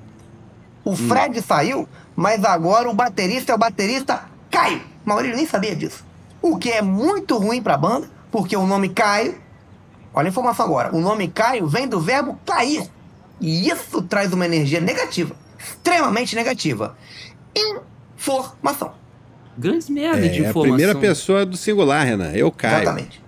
O 0.84 0.96
Fred 0.96 1.40
saiu, 1.42 1.88
mas 2.16 2.44
agora 2.44 2.90
o 2.90 2.94
baterista 2.96 3.52
é 3.52 3.56
o 3.56 3.58
baterista 3.60 4.24
Caio. 4.52 4.82
Maurílio 5.04 5.36
nem 5.36 5.46
sabia 5.48 5.76
disso. 5.76 6.04
O 6.42 6.58
que 6.58 6.70
é 6.72 6.82
muito 6.82 7.38
ruim 7.38 7.60
pra 7.62 7.76
banda, 7.78 8.08
porque 8.36 8.58
o 8.58 8.68
nome 8.68 8.90
Caio. 8.90 9.36
Olha 10.14 10.28
a 10.28 10.30
informação 10.30 10.66
agora. 10.66 10.94
O 10.94 11.00
nome 11.00 11.30
Caio 11.30 11.68
vem 11.68 11.88
do 11.88 12.02
verbo 12.02 12.38
cair. 12.46 12.84
E 13.40 13.70
isso 13.70 14.02
traz 14.02 14.34
uma 14.34 14.46
energia 14.46 14.82
negativa. 14.82 15.34
Extremamente 15.58 16.36
negativa. 16.36 16.98
Informação. 17.56 18.92
Grandes 19.58 19.90
merda 19.90 20.28
de 20.28 20.28
É 20.28 20.48
a 20.48 20.50
informação. 20.50 20.62
primeira 20.64 20.96
pessoa 20.96 21.46
do 21.46 21.56
singular, 21.56 22.06
Renan. 22.06 22.34
Eu 22.34 22.52
caio. 22.52 22.82
Exatamente. 22.82 23.24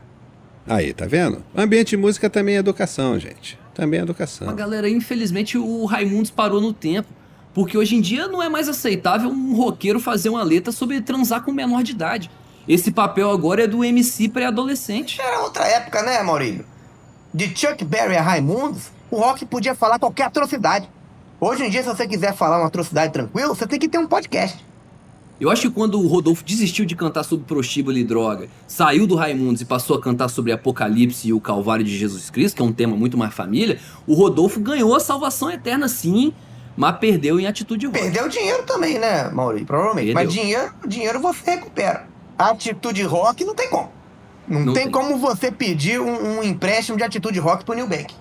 Aí, 0.67 0.93
tá 0.93 1.05
vendo? 1.05 1.41
Ambiente 1.55 1.91
de 1.91 1.97
música 1.97 2.29
também 2.29 2.55
é 2.55 2.57
educação, 2.57 3.17
gente. 3.17 3.57
Também 3.73 4.01
é 4.01 4.03
educação. 4.03 4.47
Mas, 4.47 4.57
galera, 4.57 4.89
infelizmente 4.89 5.57
o 5.57 5.85
Raimundos 5.85 6.31
parou 6.31 6.59
no 6.59 6.73
tempo. 6.73 7.07
Porque 7.53 7.77
hoje 7.77 7.95
em 7.95 8.01
dia 8.01 8.27
não 8.27 8.43
é 8.43 8.49
mais 8.49 8.67
aceitável 8.67 9.29
um 9.29 9.55
roqueiro 9.55 10.01
fazer 10.01 10.27
uma 10.27 10.43
letra 10.43 10.73
sobre 10.73 10.99
transar 10.99 11.43
com 11.43 11.53
menor 11.53 11.81
de 11.81 11.93
idade. 11.93 12.29
Esse 12.67 12.91
papel 12.91 13.31
agora 13.31 13.63
é 13.63 13.67
do 13.67 13.81
MC 13.81 14.27
pré-adolescente. 14.27 15.21
Era 15.21 15.39
outra 15.39 15.65
época, 15.65 16.03
né, 16.03 16.21
Maurílio? 16.21 16.65
De 17.33 17.47
Chuck 17.55 17.83
Berry 17.85 18.17
a 18.17 18.21
Raimundos, 18.21 18.91
o 19.09 19.17
rock 19.17 19.45
podia 19.45 19.73
falar 19.73 19.97
qualquer 19.97 20.23
atrocidade. 20.23 20.89
Hoje 21.39 21.63
em 21.63 21.69
dia, 21.69 21.81
se 21.81 21.87
você 21.87 22.05
quiser 22.05 22.35
falar 22.35 22.57
uma 22.57 22.67
atrocidade 22.67 23.13
tranquilo, 23.13 23.55
você 23.55 23.65
tem 23.65 23.79
que 23.79 23.87
ter 23.87 23.97
um 23.97 24.07
podcast. 24.07 24.65
Eu 25.39 25.49
acho 25.49 25.61
que 25.61 25.69
quando 25.69 26.01
o 26.01 26.07
Rodolfo 26.07 26.43
desistiu 26.43 26.83
de 26.83 26.95
cantar 26.95 27.23
sobre 27.23 27.45
prostíbulo 27.45 27.97
e 27.97 28.03
droga, 28.03 28.49
saiu 28.67 29.07
do 29.07 29.15
Raimundos 29.15 29.61
e 29.61 29.65
passou 29.65 29.95
a 29.95 30.01
cantar 30.01 30.27
sobre 30.27 30.51
Apocalipse 30.51 31.27
e 31.29 31.33
o 31.33 31.39
Calvário 31.39 31.85
de 31.85 31.95
Jesus 31.95 32.29
Cristo, 32.29 32.57
que 32.57 32.61
é 32.61 32.65
um 32.65 32.73
tema 32.73 32.97
muito 32.97 33.17
mais 33.17 33.33
família, 33.33 33.79
o 34.05 34.13
Rodolfo 34.13 34.59
ganhou 34.59 34.93
a 34.95 34.99
salvação 34.99 35.49
eterna 35.49 35.87
sim, 35.87 36.33
mas 36.75 36.97
perdeu 36.97 37.39
em 37.39 37.45
atitude 37.45 37.85
rock. 37.85 37.99
Perdeu 37.99 38.27
dinheiro 38.27 38.63
também, 38.63 38.97
né, 38.97 39.29
Maurílio? 39.29 39.65
Provavelmente. 39.65 40.13
Perdeu. 40.13 40.25
Mas 40.25 40.33
dinheiro, 40.33 40.73
dinheiro 40.87 41.19
você 41.21 41.51
recupera. 41.51 42.16
Atitude 42.37 43.03
rock 43.03 43.43
não 43.43 43.55
tem 43.55 43.69
como. 43.69 43.91
Não, 44.47 44.65
Não 44.65 44.73
tem, 44.73 44.83
tem. 44.83 44.91
como 44.91 45.17
você 45.17 45.51
pedir 45.51 45.99
um, 45.99 46.39
um 46.39 46.43
empréstimo 46.43 46.97
de 46.97 47.03
atitude 47.03 47.39
rock 47.39 47.65
pro 47.65 47.75
New 47.75 47.87
Bank. 47.87 48.13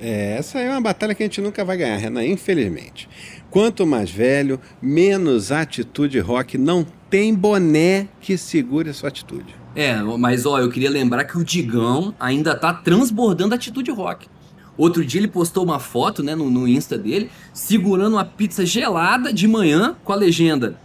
É, 0.00 0.36
essa 0.38 0.60
é 0.60 0.70
uma 0.70 0.80
batalha 0.80 1.14
que 1.14 1.22
a 1.22 1.26
gente 1.26 1.40
nunca 1.40 1.64
vai 1.64 1.76
ganhar, 1.76 1.96
Renan, 1.96 2.24
infelizmente. 2.24 3.08
Quanto 3.50 3.84
mais 3.86 4.10
velho, 4.10 4.60
menos 4.80 5.50
atitude 5.50 6.20
rock. 6.20 6.56
Não 6.56 6.86
tem 7.10 7.34
boné 7.34 8.06
que 8.20 8.36
segure 8.38 8.90
a 8.90 8.94
sua 8.94 9.08
atitude. 9.08 9.56
É, 9.74 9.96
mas 9.96 10.46
ó, 10.46 10.58
eu 10.60 10.70
queria 10.70 10.90
lembrar 10.90 11.24
que 11.24 11.36
o 11.36 11.44
Digão 11.44 12.14
ainda 12.20 12.54
tá 12.54 12.72
transbordando 12.72 13.54
atitude 13.54 13.90
rock. 13.90 14.28
Outro 14.76 15.04
dia 15.04 15.20
ele 15.20 15.28
postou 15.28 15.64
uma 15.64 15.80
foto, 15.80 16.22
né, 16.22 16.36
no, 16.36 16.48
no 16.48 16.68
Insta 16.68 16.96
dele, 16.96 17.30
segurando 17.52 18.14
uma 18.14 18.24
pizza 18.24 18.64
gelada 18.64 19.32
de 19.32 19.48
manhã 19.48 19.96
com 20.04 20.12
a 20.12 20.16
legenda: 20.16 20.78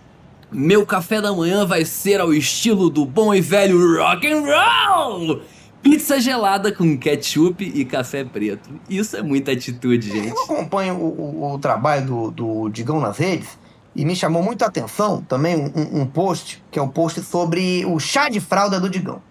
Meu 0.54 0.86
café 0.86 1.20
da 1.22 1.34
manhã 1.34 1.66
vai 1.66 1.84
ser 1.86 2.20
ao 2.22 2.34
estilo 2.34 2.90
do 2.90 3.06
bom 3.06 3.34
e 3.34 3.42
velho 3.42 3.98
rock 3.98 4.32
and 4.32 4.42
roll. 4.46 5.42
Pizza 5.82 6.20
gelada 6.20 6.72
com 6.72 6.98
ketchup 6.98 7.64
e 7.64 7.84
café 7.84 8.24
preto. 8.24 8.70
Isso 8.90 9.18
é 9.18 9.22
muita 9.22 9.52
atitude, 9.52 10.10
gente. 10.10 10.30
Eu 10.30 10.44
acompanho 10.44 10.96
o, 10.96 11.42
o- 11.44 11.54
o 11.54 11.60
trabalho 11.60 12.06
do, 12.06 12.32
do 12.32 12.70
Digão 12.70 13.02
nas 13.02 13.18
redes 13.18 13.58
e 13.96 14.06
me 14.06 14.16
chamou 14.16 14.42
muito 14.42 14.64
a 14.64 14.68
atenção 14.68 15.22
também 15.24 15.56
um, 15.58 16.02
um- 16.02 16.06
post, 16.06 16.64
que 16.72 16.80
é 16.80 16.82
um 16.82 16.88
post 16.88 17.22
sobre 17.22 17.84
o 17.86 18.00
chá 18.00 18.30
de 18.30 18.40
fralda 18.40 18.80
do 18.80 18.90
Digão. 18.90 19.22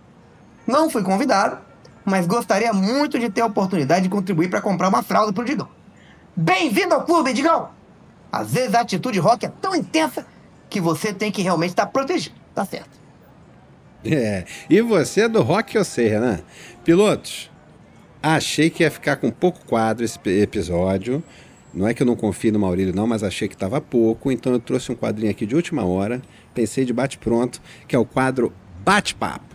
Não 0.66 0.90
fui 0.90 1.02
convidado, 1.02 1.58
mas 2.04 2.26
gostaria 2.26 2.72
muito 2.72 3.18
de 3.18 3.30
ter 3.30 3.40
a 3.40 3.46
oportunidade 3.46 4.02
de 4.02 4.08
contribuir 4.10 4.50
para 4.50 4.60
comprar 4.60 4.88
uma 4.88 5.02
fralda 5.02 5.32
pro 5.32 5.44
Digão. 5.44 5.68
Bem-vindo 6.36 6.94
ao 6.94 7.02
clube, 7.04 7.32
Digão! 7.32 7.68
Às 8.30 8.52
vezes 8.52 8.74
a 8.74 8.80
atitude 8.80 9.18
rock 9.18 9.46
é 9.46 9.52
tão 9.60 9.74
intensa 9.74 10.26
que 10.72 10.80
você 10.80 11.12
tem 11.12 11.30
que 11.30 11.42
realmente 11.42 11.70
estar 11.70 11.86
protegido, 11.86 12.34
tá 12.54 12.64
certo? 12.64 12.90
É, 14.04 14.44
e 14.68 14.80
você 14.80 15.22
é 15.22 15.28
do 15.28 15.42
rock, 15.42 15.76
eu 15.76 15.84
sei, 15.84 16.08
Renan. 16.08 16.40
Pilotos, 16.82 17.50
achei 18.22 18.70
que 18.70 18.82
ia 18.82 18.90
ficar 18.90 19.16
com 19.16 19.30
pouco 19.30 19.60
quadro 19.66 20.04
esse 20.04 20.18
episódio. 20.26 21.22
Não 21.72 21.86
é 21.86 21.94
que 21.94 22.02
eu 22.02 22.06
não 22.06 22.16
confio 22.16 22.52
no 22.52 22.58
Maurílio, 22.58 22.94
não, 22.94 23.06
mas 23.06 23.22
achei 23.22 23.48
que 23.48 23.54
estava 23.54 23.80
pouco, 23.80 24.32
então 24.32 24.52
eu 24.52 24.58
trouxe 24.58 24.90
um 24.90 24.96
quadrinho 24.96 25.30
aqui 25.30 25.46
de 25.46 25.54
última 25.54 25.84
hora, 25.84 26.20
pensei 26.52 26.84
de 26.84 26.92
bate-pronto, 26.92 27.62
que 27.86 27.94
é 27.94 27.98
o 27.98 28.04
quadro 28.04 28.52
Bate-Papo. 28.84 29.54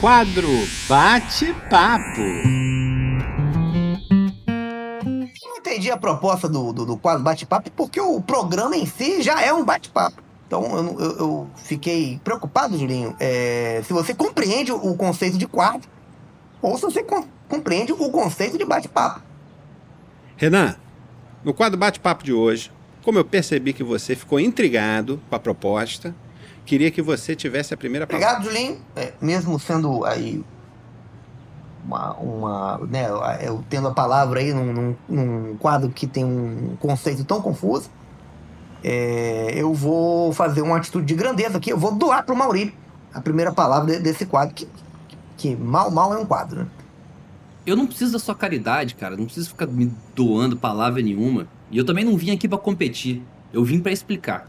Quadro 0.00 0.48
Bate-Papo. 0.88 2.65
Entendi 5.86 5.90
a 5.90 5.96
proposta 5.96 6.48
do, 6.48 6.72
do, 6.72 6.84
do 6.86 6.96
quadro 6.96 7.22
bate-papo 7.22 7.70
porque 7.70 8.00
o 8.00 8.20
programa 8.20 8.76
em 8.76 8.86
si 8.86 9.22
já 9.22 9.40
é 9.42 9.52
um 9.52 9.64
bate-papo. 9.64 10.22
Então 10.46 10.62
eu, 10.76 11.00
eu- 11.00 11.18
eu 11.18 11.50
fiquei 11.56 12.20
preocupado, 12.22 12.78
Julinho, 12.78 13.14
é, 13.18 13.82
se 13.86 13.92
você 13.92 14.14
compreende 14.14 14.72
o 14.72 14.94
conceito 14.94 15.38
de 15.38 15.46
quadro 15.46 15.88
ou 16.62 16.76
se 16.76 16.82
você 16.82 17.02
com- 17.02 17.24
compreende 17.48 17.92
o 17.92 18.10
conceito 18.10 18.58
de 18.58 18.64
bate-papo. 18.64 19.22
Renan, 20.36 20.76
no 21.44 21.54
quadro 21.54 21.78
Bate-Papo 21.78 22.22
de 22.24 22.32
hoje, 22.32 22.70
como 23.02 23.18
eu 23.18 23.24
percebi 23.24 23.72
que 23.72 23.82
você 23.82 24.14
ficou 24.14 24.38
intrigado 24.38 25.20
com 25.30 25.34
a 25.36 25.38
proposta, 25.38 26.14
queria 26.64 26.90
que 26.90 27.00
você 27.00 27.34
tivesse 27.34 27.72
a 27.72 27.76
primeira 27.76 28.06
palavra. 28.06 28.36
Obrigado, 28.38 28.52
Julinho. 28.54 28.78
É, 28.94 29.12
mesmo 29.20 29.58
sendo 29.58 30.04
aí 30.04 30.44
uma, 31.86 32.12
uma 32.14 32.78
né, 32.88 33.06
eu 33.42 33.64
tendo 33.70 33.88
a 33.88 33.92
palavra 33.92 34.40
aí 34.40 34.52
num, 34.52 34.72
num- 34.72 34.96
num 35.08 35.56
quadro 35.56 35.88
que 35.90 36.06
tem 36.06 36.24
um 36.24 36.76
conceito 36.80 37.24
tão 37.24 37.40
confuso, 37.40 37.88
é, 38.82 39.52
eu 39.56 39.72
vou 39.72 40.32
fazer 40.32 40.62
uma 40.62 40.76
atitude 40.76 41.06
de 41.06 41.14
grandeza 41.14 41.58
aqui. 41.58 41.70
Eu 41.70 41.78
vou 41.78 41.94
doar 41.94 42.24
para 42.24 42.34
o 42.34 42.38
Maurílio 42.38 42.72
a 43.14 43.20
primeira 43.20 43.52
palavra 43.52 43.94
de- 43.96 44.02
desse 44.02 44.26
quadro, 44.26 44.54
que, 44.54 44.68
que 45.36 45.56
mal, 45.56 45.90
mal 45.90 46.12
é 46.14 46.18
um 46.18 46.26
quadro, 46.26 46.60
né? 46.60 46.66
Eu 47.64 47.74
não 47.76 47.86
preciso 47.86 48.12
da 48.12 48.18
sua 48.20 48.34
caridade, 48.34 48.94
cara. 48.94 49.16
Não 49.16 49.24
preciso 49.24 49.48
ficar 49.48 49.66
me 49.66 49.92
doando 50.14 50.56
palavra 50.56 51.02
nenhuma. 51.02 51.48
E 51.68 51.76
eu 51.78 51.84
também 51.84 52.04
não 52.04 52.16
vim 52.16 52.30
aqui 52.30 52.46
pra 52.46 52.58
competir. 52.58 53.24
Eu 53.52 53.64
vim 53.64 53.80
pra 53.80 53.90
explicar. 53.90 54.48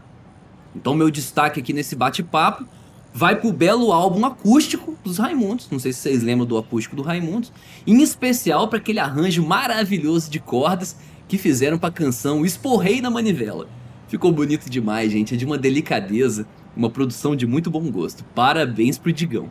Então, 0.76 0.94
meu 0.94 1.10
destaque 1.10 1.58
aqui 1.58 1.72
nesse 1.72 1.96
bate-papo 1.96 2.64
vai 3.12 3.36
pro 3.36 3.52
belo 3.52 3.92
álbum 3.92 4.24
acústico 4.24 4.96
dos 5.04 5.18
Raimundos. 5.18 5.68
Não 5.70 5.78
sei 5.78 5.92
se 5.92 6.00
vocês 6.00 6.22
lembram 6.22 6.46
do 6.46 6.58
acústico 6.58 6.96
do 6.96 7.02
Raimundos. 7.02 7.52
Em 7.86 8.02
especial 8.02 8.68
para 8.68 8.78
aquele 8.78 8.98
arranjo 8.98 9.44
maravilhoso 9.44 10.30
de 10.30 10.38
cordas 10.38 10.96
que 11.26 11.38
fizeram 11.38 11.78
pra 11.78 11.90
canção 11.90 12.44
Esporrei 12.44 13.00
na 13.00 13.10
Manivela. 13.10 13.68
Ficou 14.08 14.32
bonito 14.32 14.70
demais, 14.70 15.12
gente. 15.12 15.34
É 15.34 15.36
de 15.36 15.44
uma 15.44 15.58
delicadeza. 15.58 16.46
Uma 16.76 16.90
produção 16.90 17.34
de 17.34 17.46
muito 17.46 17.70
bom 17.70 17.90
gosto. 17.90 18.24
Parabéns 18.34 18.96
pro 18.98 19.12
Digão. 19.12 19.48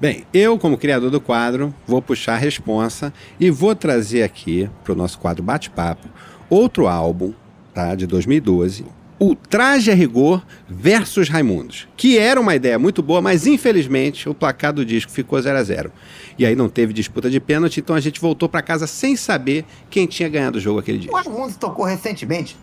Bem, 0.00 0.24
eu, 0.32 0.58
como 0.58 0.78
criador 0.78 1.10
do 1.10 1.20
quadro, 1.20 1.72
vou 1.86 2.02
puxar 2.02 2.34
a 2.34 2.38
responsa 2.38 3.12
e 3.38 3.50
vou 3.50 3.74
trazer 3.74 4.22
aqui 4.22 4.68
para 4.82 4.92
o 4.92 4.96
nosso 4.96 5.18
quadro 5.18 5.42
Bate-Papo 5.42 6.08
outro 6.52 6.86
álbum, 6.86 7.32
tá, 7.72 7.94
de 7.94 8.06
2012, 8.06 8.84
o 9.22 9.36
Traje 9.36 9.88
a 9.88 9.94
Rigor 9.94 10.42
versus 10.68 11.28
Raimundos, 11.28 11.86
que 11.96 12.18
era 12.18 12.40
uma 12.40 12.56
ideia 12.56 12.76
muito 12.76 13.00
boa, 13.04 13.22
mas 13.22 13.46
infelizmente 13.46 14.28
o 14.28 14.34
placar 14.34 14.72
do 14.72 14.84
disco 14.84 15.12
ficou 15.12 15.40
0 15.40 15.56
a 15.56 15.62
0 15.62 15.92
E 16.36 16.44
aí 16.44 16.56
não 16.56 16.68
teve 16.68 16.92
disputa 16.92 17.30
de 17.30 17.38
pênalti, 17.38 17.78
então 17.78 17.94
a 17.94 18.00
gente 18.00 18.20
voltou 18.20 18.48
para 18.48 18.60
casa 18.62 18.84
sem 18.84 19.14
saber 19.14 19.64
quem 19.88 20.08
tinha 20.08 20.28
ganhado 20.28 20.58
o 20.58 20.60
jogo 20.60 20.80
aquele 20.80 20.98
dia. 20.98 21.12
O 21.12 21.14
Raimundos 21.14 21.54
tocou 21.54 21.84
recentemente 21.84 22.56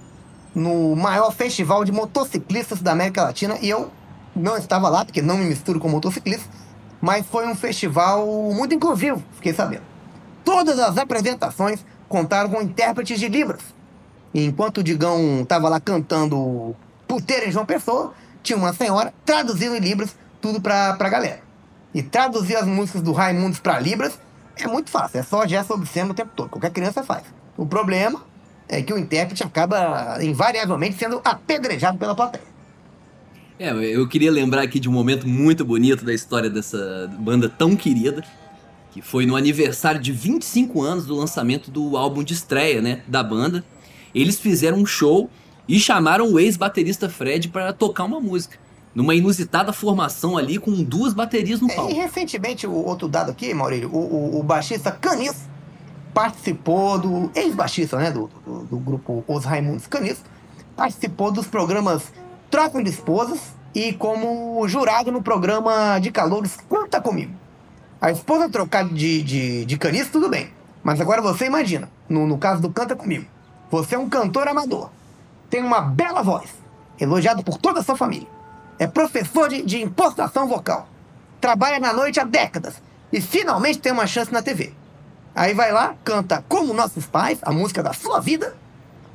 no 0.53 0.97
maior 0.97 1.31
festival 1.31 1.85
de 1.85 1.93
motociclistas 1.93 2.81
da 2.81 2.91
América 2.91 3.23
Latina 3.23 3.57
e 3.61 3.69
eu 3.69 3.89
não 4.35 4.57
estava 4.57 4.89
lá, 4.89 5.05
porque 5.05 5.21
não 5.21 5.37
me 5.37 5.45
misturo 5.45 5.79
com 5.79 5.87
motociclistas, 5.87 6.49
mas 6.99 7.25
foi 7.25 7.47
um 7.47 7.55
festival 7.55 8.27
muito 8.53 8.75
inclusivo, 8.75 9.23
fiquei 9.35 9.53
sabendo. 9.53 9.83
Todas 10.43 10.77
as 10.77 10.97
apresentações 10.97 11.85
contaram 12.09 12.49
com 12.49 12.61
intérpretes 12.61 13.17
de 13.17 13.29
Libras. 13.29 13.78
Enquanto 14.33 14.79
o 14.79 14.83
Digão 14.83 15.41
estava 15.41 15.69
lá 15.69 15.79
cantando 15.79 16.75
puteira 17.07 17.47
em 17.47 17.51
João 17.51 17.65
Pessoa, 17.65 18.13
tinha 18.43 18.57
uma 18.57 18.73
senhora 18.73 19.13
traduzindo 19.25 19.75
em 19.75 19.79
Libras 19.79 20.15
tudo 20.41 20.61
pra, 20.61 20.93
pra 20.93 21.09
galera. 21.09 21.41
E 21.93 22.03
traduzir 22.03 22.55
as 22.55 22.67
músicas 22.67 23.01
do 23.01 23.11
Raimundos 23.11 23.59
pra 23.59 23.79
Libras 23.79 24.19
é 24.55 24.67
muito 24.67 24.89
fácil, 24.89 25.19
é 25.19 25.23
só 25.23 25.47
gesto 25.47 25.73
obsceno 25.73 26.11
o 26.11 26.13
tempo 26.13 26.31
todo, 26.35 26.49
qualquer 26.49 26.71
criança 26.71 27.03
faz. 27.03 27.23
O 27.57 27.65
problema 27.65 28.21
é 28.67 28.81
que 28.81 28.93
o 28.93 28.97
intérprete 28.97 29.43
acaba 29.43 30.17
invariavelmente 30.21 30.97
sendo 30.97 31.19
apedrejado 31.23 31.97
pela 31.97 32.13
plateia. 32.13 32.43
É, 33.57 33.71
eu 33.71 34.07
queria 34.07 34.31
lembrar 34.31 34.61
aqui 34.61 34.79
de 34.79 34.87
um 34.87 34.91
momento 34.91 35.27
muito 35.27 35.65
bonito 35.65 36.05
da 36.05 36.13
história 36.13 36.49
dessa 36.49 37.09
banda 37.19 37.49
tão 37.49 37.75
querida, 37.75 38.23
que 38.91 39.01
foi 39.01 39.25
no 39.25 39.35
aniversário 39.35 39.99
de 39.99 40.11
25 40.11 40.81
anos 40.81 41.05
do 41.05 41.15
lançamento 41.15 41.69
do 41.69 41.97
álbum 41.97 42.23
de 42.23 42.33
estreia, 42.33 42.81
né, 42.81 43.01
da 43.07 43.21
banda. 43.21 43.63
Eles 44.13 44.39
fizeram 44.39 44.77
um 44.77 44.85
show 44.85 45.29
e 45.67 45.79
chamaram 45.79 46.31
o 46.31 46.39
ex-baterista 46.39 47.09
Fred 47.09 47.49
para 47.49 47.71
tocar 47.71 48.05
uma 48.05 48.19
música, 48.19 48.57
numa 48.95 49.13
inusitada 49.13 49.71
formação 49.71 50.37
ali 50.37 50.57
com 50.57 50.83
duas 50.83 51.13
baterias 51.13 51.61
no 51.61 51.69
É, 51.69 51.73
E 51.73 51.75
palco. 51.75 51.93
recentemente, 51.93 52.65
o 52.65 52.73
outro 52.73 53.07
dado 53.07 53.31
aqui, 53.31 53.53
Maurílio, 53.53 53.89
o, 53.93 53.97
o, 53.97 54.39
o 54.39 54.43
baixista 54.43 54.91
Canis 54.91 55.35
participou 56.13 56.97
do. 56.97 57.31
ex-baixista, 57.35 57.97
né? 57.97 58.11
Do, 58.11 58.29
do, 58.45 58.59
do, 58.65 58.77
grupo 58.77 59.23
Os 59.27 59.45
Raimundos 59.45 59.87
Canis. 59.87 60.23
Participou 60.75 61.31
dos 61.31 61.47
programas 61.47 62.11
Troca 62.49 62.83
de 62.83 62.89
Esposas 62.89 63.39
e 63.75 63.93
como 63.93 64.67
jurado 64.67 65.11
no 65.11 65.21
programa 65.21 65.99
de 65.99 66.11
calouros 66.11 66.57
Conta 66.67 66.99
Comigo. 66.99 67.33
A 68.01 68.11
esposa 68.11 68.49
trocar 68.49 68.85
de, 68.85 69.21
de, 69.21 69.65
de 69.65 69.77
canis, 69.77 70.09
tudo 70.09 70.29
bem. 70.29 70.49
Mas 70.81 71.01
agora 71.01 71.21
você 71.21 71.45
imagina, 71.45 71.89
no, 72.07 72.25
no 72.25 72.37
caso 72.37 72.61
do 72.61 72.69
Canta 72.69 72.95
Comigo, 72.95 73.25
você 73.69 73.95
é 73.95 73.99
um 73.99 74.09
cantor 74.09 74.47
amador, 74.47 74.89
tem 75.49 75.63
uma 75.63 75.81
bela 75.81 76.21
voz, 76.21 76.49
elogiado 76.99 77.43
por 77.43 77.57
toda 77.57 77.79
a 77.79 77.83
sua 77.83 77.95
família, 77.95 78.27
é 78.77 78.87
professor 78.87 79.49
de, 79.49 79.61
de 79.61 79.81
impostação 79.81 80.47
vocal, 80.47 80.87
trabalha 81.39 81.79
na 81.79 81.93
noite 81.93 82.19
há 82.19 82.23
décadas 82.23 82.81
e 83.11 83.21
finalmente 83.21 83.79
tem 83.79 83.91
uma 83.91 84.07
chance 84.07 84.31
na 84.31 84.41
TV. 84.41 84.73
Aí 85.35 85.53
vai 85.53 85.71
lá, 85.71 85.95
canta 86.03 86.43
Como 86.47 86.73
Nossos 86.73 87.05
Pais, 87.05 87.39
a 87.41 87.51
música 87.51 87.81
da 87.81 87.93
sua 87.93 88.19
vida, 88.19 88.55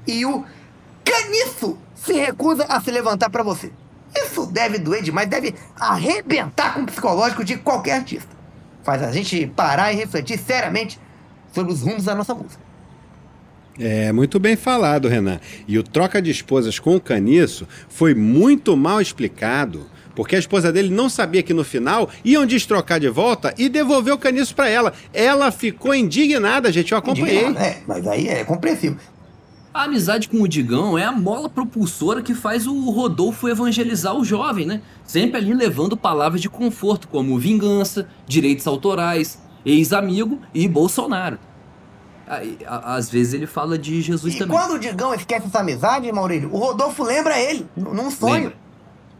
e 0.06 0.24
o 0.24 0.44
caniço 1.04 1.78
se 1.94 2.12
recusa 2.14 2.64
a 2.68 2.80
se 2.80 2.90
levantar 2.90 3.30
para 3.30 3.42
você. 3.42 3.72
Isso 4.14 4.46
deve 4.46 4.78
doer 4.78 5.02
demais, 5.02 5.28
deve 5.28 5.54
arrebentar 5.78 6.74
com 6.74 6.82
o 6.82 6.86
psicológico 6.86 7.44
de 7.44 7.56
qualquer 7.56 7.96
artista. 7.96 8.28
Faz 8.82 9.02
a 9.02 9.10
gente 9.10 9.46
parar 9.48 9.92
e 9.92 9.96
refletir 9.96 10.38
seriamente 10.38 11.00
sobre 11.52 11.72
os 11.72 11.82
rumos 11.82 12.04
da 12.04 12.14
nossa 12.14 12.34
música. 12.34 12.63
É, 13.78 14.12
muito 14.12 14.38
bem 14.38 14.56
falado, 14.56 15.08
Renan. 15.08 15.40
E 15.66 15.78
o 15.78 15.82
troca 15.82 16.22
de 16.22 16.30
esposas 16.30 16.78
com 16.78 16.96
o 16.96 17.00
Caniço 17.00 17.66
foi 17.88 18.14
muito 18.14 18.76
mal 18.76 19.00
explicado, 19.00 19.86
porque 20.14 20.36
a 20.36 20.38
esposa 20.38 20.72
dele 20.72 20.90
não 20.90 21.08
sabia 21.08 21.42
que 21.42 21.52
no 21.52 21.64
final 21.64 22.08
iam 22.24 22.46
destrocar 22.46 23.00
de 23.00 23.08
volta 23.08 23.52
e 23.58 23.68
devolver 23.68 24.14
o 24.14 24.18
Caniço 24.18 24.54
para 24.54 24.68
ela. 24.68 24.92
Ela 25.12 25.50
ficou 25.50 25.94
indignada, 25.94 26.70
gente, 26.70 26.92
eu 26.92 26.98
acompanhei. 26.98 27.46
É, 27.56 27.82
mas 27.86 28.06
aí 28.06 28.28
é 28.28 28.44
compreensível. 28.44 28.98
A 29.72 29.84
amizade 29.84 30.28
com 30.28 30.40
o 30.40 30.46
Digão 30.46 30.96
é 30.96 31.04
a 31.04 31.10
mola 31.10 31.48
propulsora 31.48 32.22
que 32.22 32.32
faz 32.32 32.64
o 32.64 32.90
Rodolfo 32.90 33.48
evangelizar 33.48 34.14
o 34.14 34.24
jovem, 34.24 34.64
né? 34.64 34.80
Sempre 35.02 35.38
ali 35.38 35.52
levando 35.52 35.96
palavras 35.96 36.40
de 36.40 36.48
conforto, 36.48 37.08
como 37.08 37.36
vingança, 37.40 38.06
direitos 38.24 38.68
autorais, 38.68 39.42
ex-amigo 39.66 40.40
e 40.54 40.68
Bolsonaro. 40.68 41.40
Às 42.66 43.10
vezes 43.10 43.34
ele 43.34 43.46
fala 43.46 43.78
de 43.78 44.00
Jesus 44.00 44.34
e 44.34 44.38
também. 44.38 44.56
quando 44.56 44.72
o 44.72 44.78
Digão 44.78 45.12
esquece 45.12 45.46
essa 45.46 45.60
amizade, 45.60 46.10
Maurílio, 46.10 46.52
o 46.52 46.58
Rodolfo 46.58 47.02
lembra 47.02 47.38
ele, 47.38 47.68
num 47.76 48.10
sonho. 48.10 48.52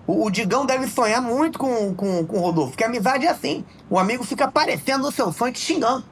O, 0.07 0.27
o, 0.27 0.31
Digão 0.31 0.67
deve 0.67 0.87
sonhar 0.87 1.21
muito 1.21 1.59
com, 1.59 1.95
com, 1.95 2.27
com 2.27 2.39
o 2.39 2.41
Rodolfo, 2.41 2.73
porque 2.73 2.85
a 2.85 2.89
amizade 2.89 3.27
é 3.27 3.31
assim. 3.31 3.65
O 3.89 3.99
amigo 3.99 4.25
fica 4.25 4.45
aparecendo 4.45 5.03
no 5.03 5.13
seu 5.13 5.33
sonho 5.33 5.53
te 5.53 5.61
xingando. 5.61 6.05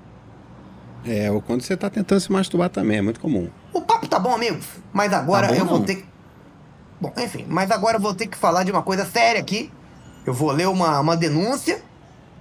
É, 1.05 1.31
ou 1.31 1.43
quando 1.43 1.63
você 1.63 1.77
tá 1.77 1.91
tentando 1.91 2.21
se 2.21 2.31
masturbar 2.31 2.71
também, 2.71 2.99
é 2.99 3.03
muito 3.03 3.21
comum. 3.21 3.51
O 3.73 3.81
papo 3.83 4.07
tá 4.07 4.19
bom, 4.19 4.35
amigos, 4.35 4.67
mas 4.93 5.13
agora 5.13 5.49
tá 5.49 5.55
bom, 5.55 5.61
eu 5.61 5.67
vou 5.67 5.81
ter 5.81 5.97
que... 5.97 6.05
Bom, 7.01 7.13
enfim, 7.19 7.45
mas 7.49 7.71
agora 7.71 7.97
eu 7.97 8.01
vou 8.01 8.15
ter 8.15 8.29
que 8.29 8.37
falar 8.37 8.65
de 8.65 8.71
uma 8.71 8.83
coisa 8.83 9.05
séria 9.05 9.41
aqui. 9.41 9.71
Eu 10.25 10.33
vou 10.33 10.53
ler 10.53 10.69
uma, 10.69 11.01
uma 11.01 11.17
denúncia 11.17 11.83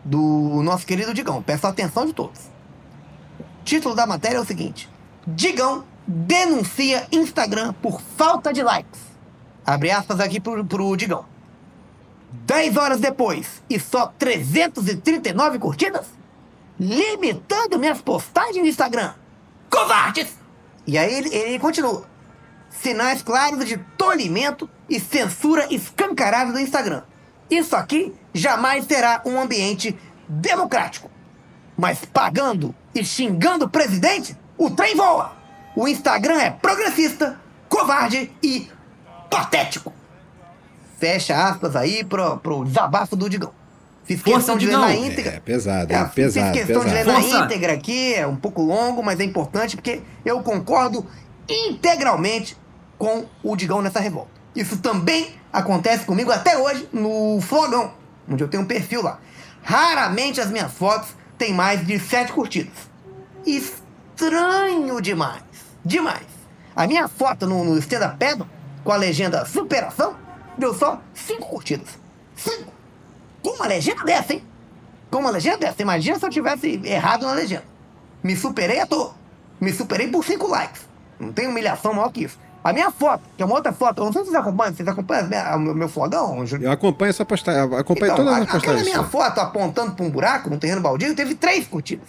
do 0.05 0.61
nosso 0.63 0.85
querido 0.85 1.13
Digão. 1.13 1.41
Peço 1.41 1.65
a 1.65 1.71
atenção 1.71 2.05
de 2.05 2.13
todos. 2.13 2.51
Título 3.63 3.95
da 3.95 4.05
matéria 4.05 4.37
é 4.37 4.41
o 4.41 4.45
seguinte: 4.45 4.89
Digão 5.25 5.85
denuncia 6.07 7.07
Instagram 7.11 7.73
por 7.73 8.01
falta 8.17 8.51
de 8.51 8.63
likes. 8.63 8.99
Abre 9.65 9.91
aspas 9.91 10.19
aqui 10.19 10.39
pro, 10.39 10.65
pro 10.65 10.95
Digão. 10.95 11.25
10 12.31 12.77
horas 12.77 12.99
depois 12.99 13.61
e 13.69 13.79
só 13.79 14.07
339 14.17 15.59
curtidas? 15.59 16.07
Limitando 16.79 17.77
minhas 17.77 18.01
postagens 18.01 18.57
no 18.57 18.67
Instagram. 18.67 19.13
Covardes! 19.69 20.37
E 20.87 20.97
aí 20.97 21.13
ele, 21.13 21.33
ele 21.33 21.59
continua. 21.59 22.09
Sinais 22.69 23.21
claros 23.21 23.65
de 23.65 23.77
tolimento 23.97 24.69
e 24.89 24.99
censura 24.99 25.67
escancarada 25.71 26.51
do 26.51 26.59
Instagram. 26.59 27.03
Isso 27.49 27.75
aqui 27.75 28.13
jamais 28.33 28.85
será 28.85 29.21
um 29.25 29.39
ambiente 29.39 29.97
democrático. 30.27 31.11
Mas 31.77 32.05
pagando 32.05 32.73
e 32.93 33.03
xingando 33.03 33.65
o 33.65 33.69
presidente, 33.69 34.35
o 34.57 34.69
trem 34.69 34.95
voa. 34.95 35.33
O 35.75 35.87
Instagram 35.87 36.39
é 36.39 36.51
progressista, 36.51 37.39
covarde 37.69 38.31
e 38.43 38.69
patético. 39.29 39.93
Fecha 40.99 41.35
aspas 41.35 41.75
aí 41.75 42.03
pro, 42.03 42.37
pro 42.37 42.63
desabafo 42.65 43.15
do 43.15 43.29
Digão. 43.29 43.53
Fiz 44.03 44.21
questão 44.21 44.57
de 44.57 44.65
ler 44.67 44.77
na 44.77 44.93
íntegra. 44.93 45.35
É, 45.35 45.39
pesado, 45.39 45.93
é, 45.93 46.05
pesado. 46.05 46.47
Fiz 46.47 46.65
questão 46.65 46.83
pesado. 46.83 46.89
de 46.89 46.93
ler 46.93 47.05
Força. 47.05 47.39
na 47.39 47.45
íntegra 47.45 47.73
aqui, 47.73 48.13
é 48.13 48.27
um 48.27 48.35
pouco 48.35 48.61
longo, 48.61 49.01
mas 49.01 49.19
é 49.19 49.23
importante 49.23 49.75
porque 49.75 50.01
eu 50.25 50.41
concordo 50.41 51.05
integralmente 51.49 52.57
com 52.97 53.25
o 53.41 53.55
Digão 53.55 53.81
nessa 53.81 53.99
revolta. 53.99 54.29
Isso 54.55 54.77
também 54.77 55.35
acontece 55.51 56.05
comigo 56.05 56.31
até 56.31 56.57
hoje 56.57 56.87
no 56.91 57.39
Flogão, 57.41 57.93
onde 58.29 58.43
eu 58.43 58.47
tenho 58.47 58.63
um 58.63 58.65
perfil 58.65 59.01
lá. 59.01 59.19
Raramente 59.63 60.41
as 60.41 60.49
minhas 60.49 60.71
fotos 60.73 61.15
têm 61.41 61.55
mais 61.55 61.83
de 61.83 61.97
7 61.97 62.33
curtidas. 62.33 62.71
Estranho 63.43 65.01
demais. 65.01 65.41
Demais. 65.83 66.27
A 66.75 66.85
minha 66.85 67.07
foto 67.07 67.47
no, 67.47 67.63
no 67.63 67.79
stand 67.79 68.13
up 68.13 68.45
com 68.83 68.91
a 68.91 68.95
legenda 68.95 69.43
superação, 69.43 70.15
deu 70.55 70.71
só 70.71 71.01
5 71.15 71.43
curtidas. 71.47 71.97
5. 72.35 72.71
Com 73.41 73.55
uma 73.55 73.65
legenda 73.65 74.03
dessa, 74.03 74.33
hein? 74.33 74.43
Com 75.09 75.17
uma 75.17 75.31
legenda 75.31 75.57
dessa. 75.57 75.81
Imagina 75.81 76.19
se 76.19 76.25
eu 76.25 76.29
tivesse 76.29 76.79
errado 76.83 77.25
na 77.25 77.33
legenda. 77.33 77.65
Me 78.21 78.35
superei 78.35 78.79
à 78.79 78.85
toa. 78.85 79.15
Me 79.59 79.73
superei 79.73 80.09
por 80.09 80.23
5 80.23 80.47
likes. 80.47 80.87
Não 81.19 81.33
tem 81.33 81.47
humilhação 81.47 81.91
maior 81.91 82.11
que 82.11 82.25
isso. 82.25 82.37
A 82.63 82.71
minha 82.71 82.91
foto, 82.91 83.23
que 83.35 83.41
é 83.41 83.45
uma 83.45 83.55
outra 83.55 83.73
foto, 83.73 83.99
eu 83.99 84.05
não 84.05 84.13
sei 84.13 84.21
se 84.21 84.29
vocês 84.29 84.39
acompanham, 84.39 84.73
vocês 84.75 84.87
acompanham 84.87 85.25
o 85.25 85.59
meu, 85.59 85.75
meu 85.75 85.89
flogão? 85.89 86.45
Eu 86.61 86.71
acompanho 86.71 87.09
essa 87.09 87.25
postagem, 87.25 87.61
acompanho 87.75 88.13
então, 88.13 88.25
todas 88.25 88.33
as 88.33 88.51
postagens. 88.51 88.81
Aquela 88.81 88.83
minha 88.83 89.03
foto 89.03 89.39
apontando 89.39 89.93
para 89.93 90.05
um 90.05 90.09
buraco 90.09 90.49
no 90.49 90.57
terreno 90.57 90.79
baldio 90.79 91.15
teve 91.15 91.33
três 91.33 91.67
curtidas. 91.67 92.07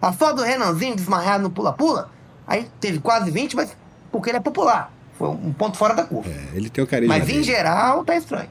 A 0.00 0.12
foto 0.12 0.36
do 0.36 0.42
Renanzinho 0.42 0.96
desmarrado 0.96 1.42
no 1.42 1.50
pula-pula, 1.50 2.10
aí 2.46 2.66
teve 2.80 2.98
quase 2.98 3.30
20, 3.30 3.54
mas 3.56 3.76
porque 4.10 4.30
ele 4.30 4.38
é 4.38 4.40
popular. 4.40 4.90
Foi 5.18 5.28
um 5.28 5.52
ponto 5.52 5.76
fora 5.76 5.92
da 5.94 6.02
curva. 6.02 6.30
É, 6.30 6.56
ele 6.56 6.70
tem 6.70 6.82
o 6.82 6.86
carisma 6.86 7.18
Mas 7.18 7.28
em 7.28 7.42
geral, 7.42 8.02
tá 8.02 8.16
estranho. 8.16 8.48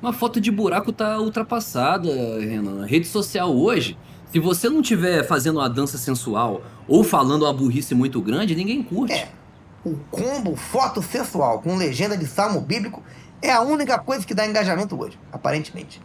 Uma 0.00 0.14
foto 0.14 0.40
de 0.40 0.50
buraco 0.50 0.92
tá 0.92 1.18
ultrapassada, 1.18 2.08
Renan. 2.40 2.86
Rede 2.86 3.06
social 3.06 3.54
hoje, 3.54 3.98
se 4.32 4.38
você 4.38 4.70
não 4.70 4.80
tiver 4.80 5.24
fazendo 5.24 5.58
uma 5.58 5.68
dança 5.68 5.98
sensual 5.98 6.62
ou 6.86 7.04
falando 7.04 7.42
uma 7.42 7.52
burrice 7.52 7.94
muito 7.94 8.22
grande, 8.22 8.54
ninguém 8.54 8.82
curte. 8.82 9.12
É. 9.12 9.37
O 9.84 9.96
combo 10.10 10.56
foto 10.56 11.02
sensual 11.02 11.60
com 11.60 11.76
legenda 11.76 12.16
de 12.16 12.26
salmo 12.26 12.60
bíblico 12.60 13.02
é 13.40 13.50
a 13.50 13.60
única 13.60 13.98
coisa 13.98 14.26
que 14.26 14.34
dá 14.34 14.46
engajamento 14.46 15.00
hoje, 15.00 15.18
aparentemente. 15.32 16.00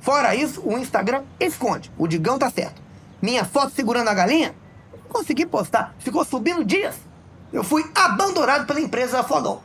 Fora 0.00 0.34
isso, 0.34 0.62
o 0.64 0.78
Instagram 0.78 1.22
esconde. 1.38 1.90
O 1.98 2.06
Digão 2.06 2.38
tá 2.38 2.50
certo. 2.50 2.80
Minha 3.20 3.44
foto 3.44 3.72
segurando 3.74 4.08
a 4.08 4.14
galinha, 4.14 4.54
não 4.92 5.08
consegui 5.08 5.44
postar. 5.44 5.94
Ficou 5.98 6.24
subindo 6.24 6.64
dias. 6.64 6.96
Eu 7.52 7.64
fui 7.64 7.84
abandonado 7.94 8.66
pela 8.66 8.80
empresa 8.80 9.22
Flogão. 9.22 9.60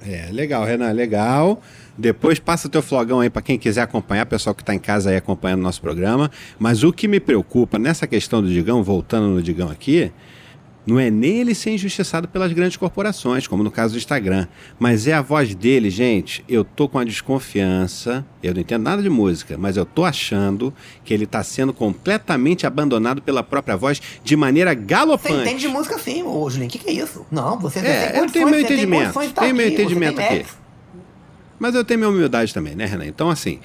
É, 0.00 0.28
legal, 0.30 0.64
Renan, 0.64 0.92
legal. 0.92 1.60
Depois 1.96 2.38
passa 2.38 2.68
teu 2.68 2.80
flogão 2.80 3.18
aí 3.18 3.28
para 3.28 3.42
quem 3.42 3.58
quiser 3.58 3.82
acompanhar, 3.82 4.24
pessoal 4.26 4.54
que 4.54 4.62
está 4.62 4.72
em 4.72 4.78
casa 4.78 5.10
aí 5.10 5.16
acompanhando 5.16 5.60
o 5.60 5.64
nosso 5.64 5.80
programa. 5.80 6.30
Mas 6.58 6.84
o 6.84 6.92
que 6.92 7.08
me 7.08 7.18
preocupa 7.18 7.78
nessa 7.78 8.06
questão 8.06 8.40
do 8.40 8.48
Digão, 8.48 8.82
voltando 8.84 9.26
no 9.28 9.42
Digão 9.42 9.68
aqui, 9.68 10.12
não 10.88 10.98
é 10.98 11.10
nem 11.10 11.40
ele 11.40 11.54
ser 11.54 11.72
injustiçado 11.72 12.26
pelas 12.26 12.50
grandes 12.50 12.78
corporações, 12.78 13.46
como 13.46 13.62
no 13.62 13.70
caso 13.70 13.92
do 13.92 13.98
Instagram, 13.98 14.46
mas 14.78 15.06
é 15.06 15.12
a 15.12 15.20
voz 15.20 15.54
dele, 15.54 15.90
gente. 15.90 16.42
Eu 16.48 16.64
tô 16.64 16.88
com 16.88 16.98
a 16.98 17.04
desconfiança, 17.04 18.24
eu 18.42 18.54
não 18.54 18.62
entendo 18.62 18.84
nada 18.84 19.02
de 19.02 19.10
música, 19.10 19.58
mas 19.58 19.76
eu 19.76 19.84
tô 19.84 20.02
achando 20.02 20.72
que 21.04 21.12
ele 21.12 21.26
tá 21.26 21.42
sendo 21.42 21.74
completamente 21.74 22.66
abandonado 22.66 23.20
pela 23.20 23.42
própria 23.42 23.76
voz 23.76 24.00
de 24.24 24.34
maneira 24.34 24.72
galopante. 24.72 25.34
Você 25.34 25.42
entende 25.42 25.60
de 25.60 25.68
música 25.68 25.98
sim, 25.98 26.22
ô 26.22 26.48
Julinho, 26.48 26.70
o 26.70 26.72
que, 26.72 26.78
que 26.78 26.88
é 26.88 26.92
isso? 26.94 27.26
Não, 27.30 27.58
você 27.58 27.80
é, 27.80 28.06
tem 28.06 28.20
eu 28.20 28.30
tenho 28.30 28.48
meu 28.48 28.60
entendimento, 28.60 29.18
tem 29.18 29.30
tenho 29.30 29.54
meu 29.54 29.68
entendimento 29.68 30.20
aqui. 30.20 30.46
Mas 31.58 31.74
eu 31.74 31.84
tenho 31.84 32.00
minha 32.00 32.10
humildade 32.10 32.54
também, 32.54 32.74
né, 32.74 32.86
Renan? 32.86 33.04
Então, 33.04 33.28
assim, 33.28 33.58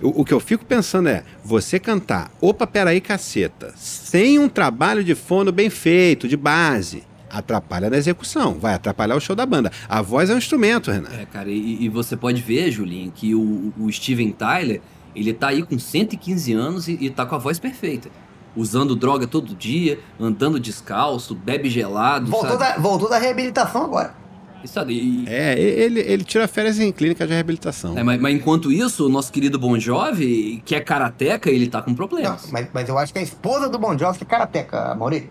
o, 0.00 0.22
o, 0.22 0.24
que 0.24 0.32
eu 0.32 0.40
fico 0.40 0.64
pensando 0.64 1.08
é, 1.08 1.24
você 1.44 1.78
cantar 1.78 2.30
Opa, 2.40 2.66
peraí, 2.66 3.00
caceta, 3.00 3.72
sem 3.76 4.38
um 4.38 4.48
trabalho 4.48 5.02
de 5.02 5.14
fono 5.14 5.50
bem 5.50 5.68
feito, 5.70 6.28
de 6.28 6.36
base, 6.36 7.02
atrapalha 7.30 7.90
na 7.90 7.96
execução, 7.96 8.54
vai 8.54 8.74
atrapalhar 8.74 9.16
o 9.16 9.20
show 9.20 9.34
da 9.34 9.44
banda. 9.44 9.70
A 9.88 10.00
voz 10.00 10.30
é 10.30 10.34
um 10.34 10.38
instrumento, 10.38 10.90
Renan. 10.90 11.10
É, 11.10 11.26
cara, 11.26 11.50
e, 11.50 11.84
e 11.84 11.88
você 11.88 12.16
pode 12.16 12.40
ver, 12.40 12.70
Julinho, 12.70 13.10
que 13.10 13.34
o, 13.34 13.72
o, 13.78 13.92
Steven 13.92 14.30
Tyler, 14.32 14.80
ele 15.14 15.32
tá 15.32 15.48
aí 15.48 15.62
com 15.62 15.78
115 15.78 16.52
anos 16.52 16.88
e, 16.88 16.96
e 17.00 17.10
tá 17.10 17.26
com 17.26 17.34
a 17.34 17.38
voz 17.38 17.58
perfeita. 17.58 18.08
Usando 18.56 18.96
droga 18.96 19.26
todo 19.26 19.54
dia, 19.54 20.00
andando 20.18 20.58
descalço, 20.58 21.34
bebe 21.34 21.68
gelado. 21.68 22.30
Voltou, 22.30 22.56
da, 22.56 22.76
voltou 22.78 23.08
da 23.08 23.18
reabilitação 23.18 23.84
agora. 23.84 24.14
Isso 24.62 24.78
aí. 24.80 25.24
É, 25.26 25.58
ele, 25.58 26.00
ele 26.00 26.24
tira 26.24 26.48
férias 26.48 26.80
em 26.80 26.90
clínica 26.90 27.26
de 27.26 27.32
reabilitação. 27.32 27.96
É, 27.96 28.02
mas, 28.02 28.20
mas, 28.20 28.34
enquanto 28.34 28.72
isso, 28.72 29.06
o 29.06 29.08
nosso 29.08 29.30
querido 29.32 29.58
Bon 29.58 29.78
Jovi, 29.78 30.62
que 30.64 30.74
é 30.74 30.80
karateca, 30.80 31.48
ele 31.48 31.68
tá 31.68 31.80
com 31.80 31.94
problemas. 31.94 32.44
Não, 32.44 32.52
mas, 32.52 32.68
mas 32.72 32.88
eu 32.88 32.98
acho 32.98 33.12
que 33.12 33.18
a 33.18 33.22
esposa 33.22 33.68
do 33.68 33.78
Bon 33.78 33.96
Jovi 33.96 34.18
que 34.18 34.24
é 34.24 34.26
karateca, 34.26 34.94
Maurício. 34.94 35.30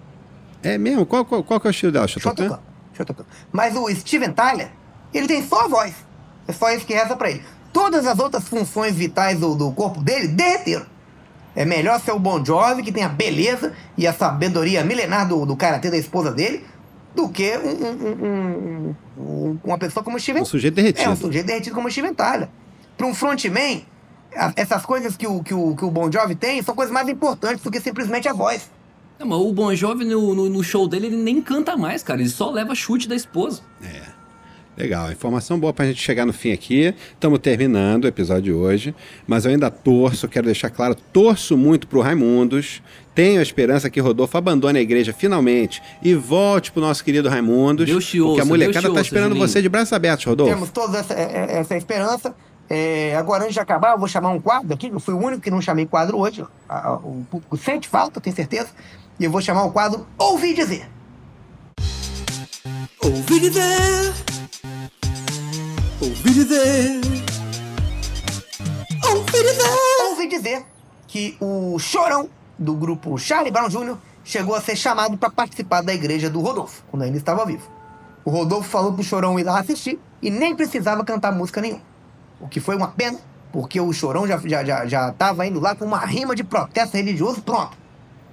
É 0.64 0.78
mesmo? 0.78 1.06
Qual, 1.06 1.26
qual, 1.26 1.44
qual 1.44 1.60
que 1.60 1.68
é 1.68 1.70
o 1.70 1.72
estilo 1.72 1.92
dela? 1.92 2.08
Chotocã? 2.08 2.60
Chotocã. 2.94 3.26
Mas 3.52 3.76
o 3.76 3.90
Steven 3.94 4.32
Tyler, 4.32 4.72
ele 5.14 5.28
tem 5.28 5.46
só 5.46 5.66
a 5.66 5.68
voz. 5.68 5.94
É 6.48 6.54
só 6.54 6.72
isso 6.72 6.86
que 6.86 6.94
resta 6.94 7.16
pra 7.16 7.30
ele. 7.30 7.44
Todas 7.74 8.08
as 8.08 8.18
outras 8.18 8.48
funções 8.48 8.96
vitais 8.96 9.40
do, 9.40 9.56
do 9.56 9.72
corpo 9.72 10.02
dele 10.02 10.30
derreteram. 10.30 10.86
É 11.56 11.66
melhor 11.66 12.00
ser 12.00 12.12
o 12.12 12.20
Bon 12.20 12.44
Jovi, 12.44 12.84
que 12.84 12.92
tem 12.92 13.04
a 13.04 13.10
beleza 13.10 13.74
e 13.98 14.08
a 14.08 14.14
sabedoria 14.14 14.84
milenar 14.84 15.28
do, 15.28 15.46
do 15.46 15.56
karatê 15.56 15.90
da 15.90 15.98
esposa 15.98 16.32
dele, 16.32 16.64
do 17.18 17.28
que 17.30 17.58
um, 17.58 17.70
um- 17.70 18.26
um- 18.26 18.96
um- 19.52 19.60
uma 19.64 19.78
pessoa 19.78 20.04
como 20.04 20.16
o 20.18 20.20
Steven 20.20 20.42
Um 20.44 20.46
sujeito 20.46 20.76
derretido. 20.76 21.10
É, 21.10 21.12
um 21.12 21.16
sujeito 21.16 21.46
derretido 21.48 21.76
como 21.76 21.88
o 21.88 21.92
Steven 21.92 22.14
Tyler. 22.14 22.48
Para 22.96 23.08
um 23.08 23.14
frontman, 23.14 23.82
a- 24.36 24.54
essas 24.56 24.86
coisas 24.86 25.18
que 25.18 25.28
o, 25.28 25.42
que, 25.44 25.54
o, 25.54 25.76
que 25.76 25.84
o 25.84 25.92
Bon 25.92 26.12
Jovi 26.12 26.36
tem 26.36 26.62
são 26.62 26.76
coisas 26.76 26.94
mais 26.94 27.10
importantes 27.10 27.64
do 27.64 27.72
que 27.72 27.82
simplesmente 27.82 28.28
a 28.30 28.34
voz. 28.34 28.70
Não, 29.20 29.26
mas 29.28 29.40
o 29.40 29.52
Bon 29.52 29.74
Jovi 29.74 30.06
no, 30.06 30.36
no- 30.36 30.48
no 30.50 30.64
show 30.64 30.88
dele 30.88 31.08
ele 31.08 31.18
nem 31.18 31.42
canta 31.42 31.76
mais, 31.76 32.04
cara. 32.04 32.22
Ele 32.22 32.30
só 32.30 32.52
leva 32.52 32.76
chute 32.76 33.08
da 33.10 33.16
esposa. 33.16 33.62
Legal, 34.78 35.12
informação 35.12 35.60
boa 35.60 35.74
pra 35.74 35.88
gente 35.88 36.00
chegar 36.00 36.24
no 36.24 36.32
fim 36.32 36.52
aqui. 36.52 36.94
Estamos 37.14 37.40
terminando 37.40 38.04
o 38.04 38.08
episódio 38.08 38.44
de 38.44 38.54
hoje, 38.54 38.94
mas 39.26 39.44
eu 39.44 39.50
ainda 39.52 39.72
torço, 39.72 40.28
quero 40.28 40.46
deixar 40.46 40.70
claro, 40.70 40.94
torço 41.12 41.58
muito 41.58 41.88
pro 41.88 42.00
Raimundos. 42.02 42.84
Tenho 43.16 43.40
a 43.40 43.42
esperança 43.42 43.90
que 43.90 44.00
Rodolfo 44.00 44.38
abandone 44.38 44.78
a 44.78 44.82
igreja 44.82 45.12
finalmente 45.12 45.82
e 46.04 46.14
volte 46.14 46.72
pro 46.72 46.80
nosso 46.80 47.04
querido 47.04 47.28
Raimundos. 47.28 47.88
Deus 47.88 48.06
te 48.06 48.18
porque 48.20 48.30
ouça, 48.30 48.42
a 48.44 48.46
molecada 48.46 48.82
tá 48.84 48.90
ouça, 48.90 49.02
esperando 49.02 49.30
Julinho. 49.30 49.48
você 49.48 49.62
de 49.64 49.68
braços 49.70 49.92
abertos, 49.94 50.26
Rodolfo. 50.26 50.54
Temos 50.54 50.70
toda 50.70 51.00
essa, 51.00 51.14
é- 51.16 51.48
é- 51.56 51.58
essa 51.58 51.76
esperança. 51.76 52.36
É, 52.70 53.16
agora, 53.16 53.44
antes 53.46 53.56
de 53.56 53.60
acabar, 53.60 53.94
eu 53.94 53.98
vou 53.98 54.08
chamar 54.08 54.30
um 54.30 54.40
quadro 54.40 54.72
aqui. 54.72 54.90
Eu 54.90 55.00
fui 55.00 55.16
o 55.16 55.18
único 55.18 55.42
que 55.42 55.50
não 55.50 55.60
chamei 55.60 55.88
quadro 55.88 56.20
hoje. 56.20 56.46
A- 56.70 56.90
a- 56.90 56.94
O 56.98 57.26
público 57.32 57.58
sente 57.58 57.88
falta, 57.88 58.22
tenho 58.22 58.36
certeza. 58.36 58.68
E 59.20 59.24
eu 59.26 59.32
vou 59.32 59.42
chamar 59.42 59.64
o 59.64 59.72
quadro 59.72 60.06
Ouvi 60.20 60.54
Dizer. 60.54 60.88
Ouvi 63.04 63.40
dizer, 63.40 63.64
ouvi 66.02 66.34
dizer, 66.34 67.02
ouvi 69.10 69.32
dizer. 69.32 70.08
Ouvi 70.10 70.28
dizer 70.28 70.66
que 71.08 71.38
o 71.40 71.80
chorão 71.80 72.30
do 72.58 72.74
grupo 72.74 73.18
Charlie 73.18 73.52
Brown 73.52 73.70
Jr. 73.70 73.98
chegou 74.24 74.56
a 74.56 74.62
ser 74.62 74.76
chamado 74.76 75.18
para 75.18 75.30
participar 75.30 75.82
da 75.82 75.94
igreja 75.94 76.30
do 76.30 76.40
Rodolfo, 76.40 76.84
quando 76.90 77.04
ainda 77.04 77.18
estava 77.18 77.46
vivo. 77.46 77.70
O 78.24 78.30
Rodolfo 78.30 78.70
falou 78.70 78.94
pro 78.94 79.04
Chorão 79.04 79.40
ir 79.40 79.44
lá 79.44 79.60
assistir 79.60 80.00
e 80.22 80.30
nem 80.30 80.56
precisava 80.56 81.04
cantar 81.06 81.32
música 81.32 81.62
nenhuma. 81.62 81.82
O 82.40 82.48
que 82.48 82.60
foi 82.60 82.76
uma 82.76 82.90
pena, 82.90 83.18
porque 83.54 83.80
o 83.80 83.92
Chorão 83.94 84.28
já, 84.28 84.38
já, 84.46 84.64
já, 84.66 84.86
já 84.86 85.12
tava 85.14 85.48
indo 85.48 85.60
lá 85.60 85.76
com 85.76 85.86
uma 85.86 86.00
rima 86.06 86.36
de 86.36 86.44
protesto 86.44 86.98
religioso 86.98 87.42
pronto. 87.42 87.78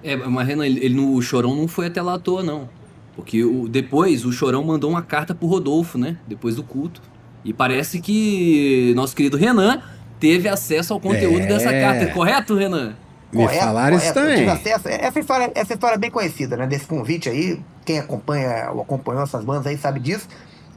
É, 0.03 0.17
mas 0.17 0.47
Renan, 0.47 0.67
ele, 0.67 0.85
ele 0.85 0.95
no, 0.95 1.15
o 1.15 1.23
Chorão 1.23 1.55
não 1.55 1.69
foi 1.69 1.87
até 1.87 2.03
lá 2.03 2.15
à 2.15 2.19
toa, 2.19 2.43
não. 2.43 2.69
Porque 3.15 3.45
o, 3.45 3.69
depois 3.69 4.25
o 4.25 4.33
Chorão 4.33 4.65
mandou 4.65 4.91
uma 4.91 5.01
carta 5.01 5.35
pro 5.35 5.47
Rodolfo, 5.47 5.97
né? 5.97 6.19
Depois 6.27 6.57
do 6.57 6.65
culto. 6.65 7.01
E 7.45 7.53
parece 7.53 8.01
que 8.01 8.93
nosso 8.97 9.15
querido 9.15 9.37
Renan 9.37 9.83
teve 10.19 10.49
acesso 10.49 10.93
ao 10.95 11.01
conteúdo 11.01 11.41
É. 11.43 11.47
dessa 11.47 11.71
carta. 11.71 12.07
Correto, 12.07 12.55
Renan? 12.55 12.95
Me 13.33 13.49
falaram 13.49 13.97
isso 13.97 14.07
Eu 14.07 14.15
também. 14.15 14.49
acesso. 14.49 14.89
Essa 14.89 15.19
história, 15.21 15.53
essa 15.55 15.73
história 15.75 15.97
é 15.97 15.99
bem 15.99 16.11
conhecida, 16.11 16.57
né? 16.57 16.67
Desse 16.67 16.87
convite 16.87 17.29
aí. 17.29 17.61
Quem 17.85 17.99
acompanha 17.99 18.71
ou 18.73 18.81
acompanhou 18.81 19.23
essas 19.25 19.45
bandas 19.45 19.67
aí 19.67 19.77
sabe 19.77 19.99
disso. 20.01 20.29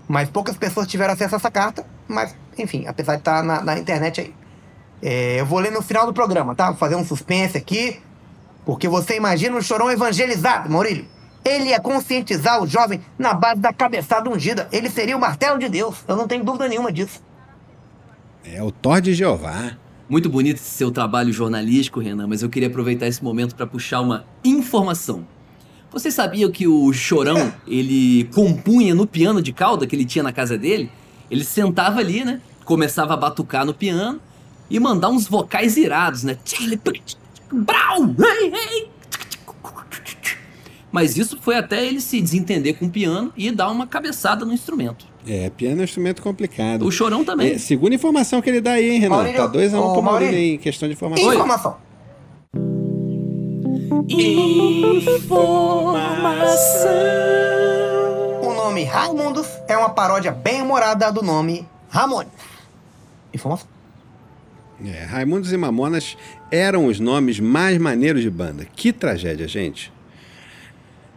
Mas 0.07 0.27
poucas 0.29 0.57
pessoas 0.57 0.87
tiveram 0.87 1.13
acesso 1.13 1.35
a 1.35 1.37
essa 1.37 1.51
carta. 1.51 1.85
Mas, 2.07 2.35
enfim, 2.57 2.85
apesar 2.87 3.13
de 3.13 3.19
estar 3.21 3.43
na, 3.43 3.61
na 3.61 3.77
internet 3.77 4.21
aí. 4.21 4.33
É, 5.01 5.39
eu 5.39 5.45
vou 5.45 5.59
ler 5.59 5.71
no 5.71 5.81
final 5.83 6.05
do 6.07 6.13
programa, 6.13 6.55
tá? 6.55 6.67
Vou 6.69 6.77
fazer 6.77 6.95
um 6.95 7.05
suspense 7.05 7.55
aqui. 7.57 7.99
Porque 8.65 8.87
você 8.87 9.15
imagina 9.15 9.55
um 9.55 9.61
chorão 9.61 9.89
evangelizado, 9.91 10.69
Maurílio. 10.69 11.05
Ele 11.47 11.69
ia 11.69 11.79
conscientizar 11.79 12.61
o 12.61 12.67
jovem 12.67 12.99
na 13.17 13.33
base 13.33 13.61
da 13.61 13.71
cabeçada 13.71 14.29
ungida. 14.29 14.67
Ele 14.69 14.89
seria 14.89 15.15
o 15.15 15.19
martelo 15.19 15.57
de 15.57 15.69
Deus. 15.69 15.95
Eu 16.05 16.17
não 16.17 16.27
tenho 16.27 16.43
dúvida 16.43 16.67
nenhuma 16.67 16.91
disso. 16.91 17.23
É 18.43 18.61
o 18.61 18.69
Thor 18.69 18.99
de 18.99 19.13
Jeová. 19.13 19.77
Muito 20.09 20.29
bonito 20.29 20.57
esse 20.57 20.71
seu 20.71 20.91
trabalho 20.91 21.31
jornalístico, 21.31 22.01
Renan, 22.01 22.27
mas 22.27 22.41
eu 22.41 22.49
queria 22.49 22.67
aproveitar 22.67 23.07
esse 23.07 23.23
momento 23.23 23.55
para 23.55 23.65
puxar 23.65 24.01
uma 24.01 24.25
informação. 24.43 25.25
Vocês 25.89 26.13
sabiam 26.13 26.51
que 26.51 26.67
o 26.67 26.91
Chorão, 26.91 27.53
ele 27.65 28.25
compunha 28.33 28.93
no 28.93 29.07
piano 29.07 29.41
de 29.41 29.53
cauda 29.53 29.87
que 29.87 29.95
ele 29.95 30.05
tinha 30.05 30.23
na 30.23 30.33
casa 30.33 30.57
dele? 30.57 30.91
Ele 31.31 31.45
sentava 31.45 31.99
ali, 32.01 32.25
né? 32.25 32.41
Começava 32.65 33.13
a 33.13 33.17
batucar 33.17 33.65
no 33.65 33.73
piano 33.73 34.19
e 34.69 34.79
mandar 34.79 35.09
uns 35.09 35.27
vocais 35.27 35.77
irados, 35.77 36.23
né? 36.23 36.37
Brau! 37.51 38.03
Hey, 38.19 38.51
hey! 38.53 38.96
Mas 40.97 41.15
isso 41.15 41.37
foi 41.39 41.55
até 41.55 41.85
ele 41.85 42.01
se 42.01 42.19
desentender 42.19 42.75
com 42.75 42.87
o 42.87 42.89
piano 42.89 43.31
e 43.37 43.51
dar 43.51 43.69
uma 43.69 43.85
cabeçada 43.85 44.43
no 44.43 44.51
instrumento. 44.51 45.05
É, 45.27 45.47
piano 45.47 45.77
é 45.77 45.81
um 45.81 45.83
instrumento 45.83 46.23
complicado. 46.23 46.83
O 46.83 46.91
Chorão 46.91 47.23
também. 47.23 47.51
É, 47.51 47.57
segunda 47.59 47.93
informação 47.93 48.41
que 48.41 48.49
ele 48.49 48.59
dá 48.59 48.71
aí, 48.71 48.89
hein, 48.89 49.01
Renan? 49.01 49.17
Maurílio, 49.17 49.37
tá 49.37 49.45
dois 49.45 49.75
a 49.75 49.79
um 49.79 49.93
pro 49.93 50.01
Maurílio 50.01 50.35
em 50.35 50.57
questão 50.57 50.89
de 50.89 50.95
informação. 50.95 51.31
Informação. 51.31 51.77
O 58.41 58.53
nome 58.55 58.83
Raimundos 58.83 59.47
é 59.67 59.77
uma 59.77 59.91
paródia 59.91 60.31
bem 60.31 60.63
humorada 60.63 61.11
do 61.11 61.21
nome 61.21 61.63
Ramones. 61.89 62.31
Informação. 63.31 63.67
É, 64.83 65.03
Raimundos 65.03 65.53
e 65.53 65.57
Mamonas 65.57 66.17
eram 66.49 66.87
os 66.87 66.99
nomes 66.99 67.39
mais 67.39 67.77
maneiros 67.77 68.23
de 68.23 68.31
banda. 68.31 68.65
Que 68.75 68.91
tragédia, 68.91 69.47
gente. 69.47 69.95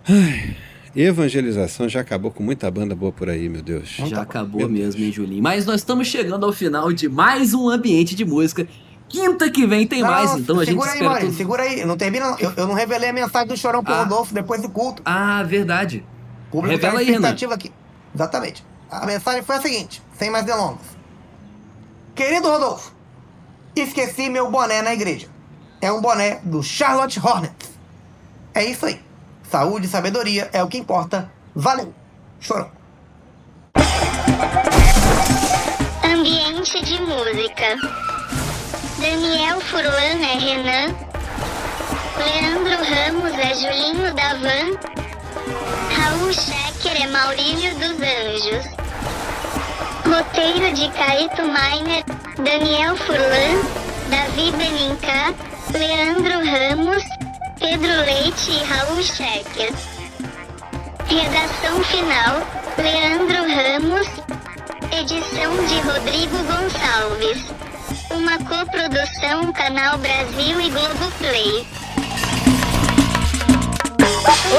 Ai, 0.09 0.57
evangelização 0.95 1.89
já 1.89 2.01
acabou 2.01 2.31
com 2.31 2.43
muita 2.43 2.71
banda 2.71 2.95
boa 2.95 3.13
por 3.13 3.29
aí, 3.29 3.49
meu 3.49 3.63
Deus. 3.63 3.89
Já 4.07 4.23
acabou 4.23 4.61
Meu 4.61 4.69
mesmo, 4.69 5.03
hein, 5.03 5.13
Julinho? 5.13 5.43
Mas 5.43 5.67
nós 5.67 5.77
estamos 5.77 6.09
chegando 6.09 6.45
ao 6.47 6.53
final 6.53 6.93
de 6.93 7.09
mais 7.09 7.55
um 7.55 7.69
ambiente 7.69 8.15
de 8.15 8.25
música. 8.25 8.67
Quinta 9.09 9.51
que 9.51 9.67
vem 9.67 9.87
tem 9.87 10.03
Não, 10.03 10.09
mais, 10.11 10.33
então 10.37 10.57
a 10.61 10.65
gente 10.65 10.71
segura 10.73 10.91
aí, 10.91 10.95
espera 10.95 11.11
Maurício, 11.11 11.31
tudo. 11.31 11.37
segura 11.39 11.63
aí. 11.65 11.85
Não 11.85 11.97
termina, 11.97 12.31
não. 12.31 12.39
Eu, 12.39 12.53
eu 12.57 12.67
não 12.67 12.75
revelei 12.75 13.11
a 13.11 13.13
mensagem 13.13 13.49
do 13.49 13.57
Chorão 13.57 13.83
pro 13.83 13.93
Ah. 13.93 14.03
Rodolfo 14.05 14.33
depois 14.33 14.63
do 14.63 14.69
culto. 14.69 15.03
Ah, 15.05 15.43
verdade. 15.43 16.05
O 16.49 16.53
público 16.53 16.77
Revela 16.77 16.95
tá 16.95 17.01
aí, 17.01 17.07
Renan. 17.11 17.29
aqui. 17.55 17.73
Exatamente. 18.15 18.65
A 18.91 19.07
mensagem 19.07 19.43
foi 19.43 19.57
a 19.57 19.61
seguinte, 19.61 20.01
sem 20.17 20.31
mais 20.31 20.45
delongas. 20.45 20.87
Querido 22.15 22.49
Rodolfo, 22.49 22.93
esqueci 23.75 24.29
meu 24.29 24.51
boné 24.51 24.81
na 24.83 24.93
igreja. 24.95 25.27
É 25.81 25.91
um 25.91 26.01
boné 26.01 26.41
do 26.45 26.63
Charlotte 26.63 27.19
Hornets. 27.19 27.71
É 28.55 28.65
isso 28.65 28.87
aí. 28.87 29.01
Saúde 29.51 29.87
e 29.87 29.89
sabedoria 29.89 30.49
é 30.53 30.63
o 30.63 30.69
que 30.69 30.79
importa. 30.79 31.29
Valeu. 31.57 31.93
Chorão. 32.39 32.71
Ambiente 36.05 36.81
de 36.85 37.01
música. 37.03 37.77
Daniel 39.01 39.61
Furlan 39.61 40.23
é 40.23 40.39
Renan. 40.39 40.95
Leandro 42.17 42.77
Ramos 42.85 43.33
é 43.33 43.55
Julinho 43.55 44.15
da 44.15 44.35
Van. 44.35 44.79
Raul 45.97 46.33
Schecker 46.33 47.03
é 47.03 47.09
Maurílio 47.09 47.75
dos 47.75 47.97
Anjos. 47.99 48.67
Roteiro 50.07 50.73
de 50.75 50.89
Caíto 50.91 51.43
Miner, 51.43 52.05
Daniel 52.37 52.97
Furlan, 52.97 53.63
Davi 54.11 54.53
Benincá, 54.53 55.35
Leandro 55.73 56.39
Ramos, 56.45 57.03
Pedro 57.61 57.93
Leite 58.07 58.51
e 58.53 58.65
Raul 58.65 59.03
Schecker. 59.03 59.71
Redação 61.07 61.85
final, 61.85 62.41
Leandro 62.79 63.45
Ramos. 63.55 64.07
Edição 64.91 65.67
de 65.67 65.79
Rodrigo 65.81 66.39
Gonçalves. 66.39 67.45
Uma 68.13 68.39
coprodução 68.39 69.53
Canal 69.53 69.99
Brasil 69.99 70.59
e 70.59 70.71
Globoplay. 70.71 71.67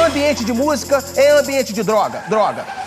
Ambiente 0.05 0.45
de 0.45 0.53
música 0.53 1.03
é 1.17 1.31
ambiente 1.39 1.73
de 1.73 1.81
droga, 1.81 2.23
droga. 2.29 2.80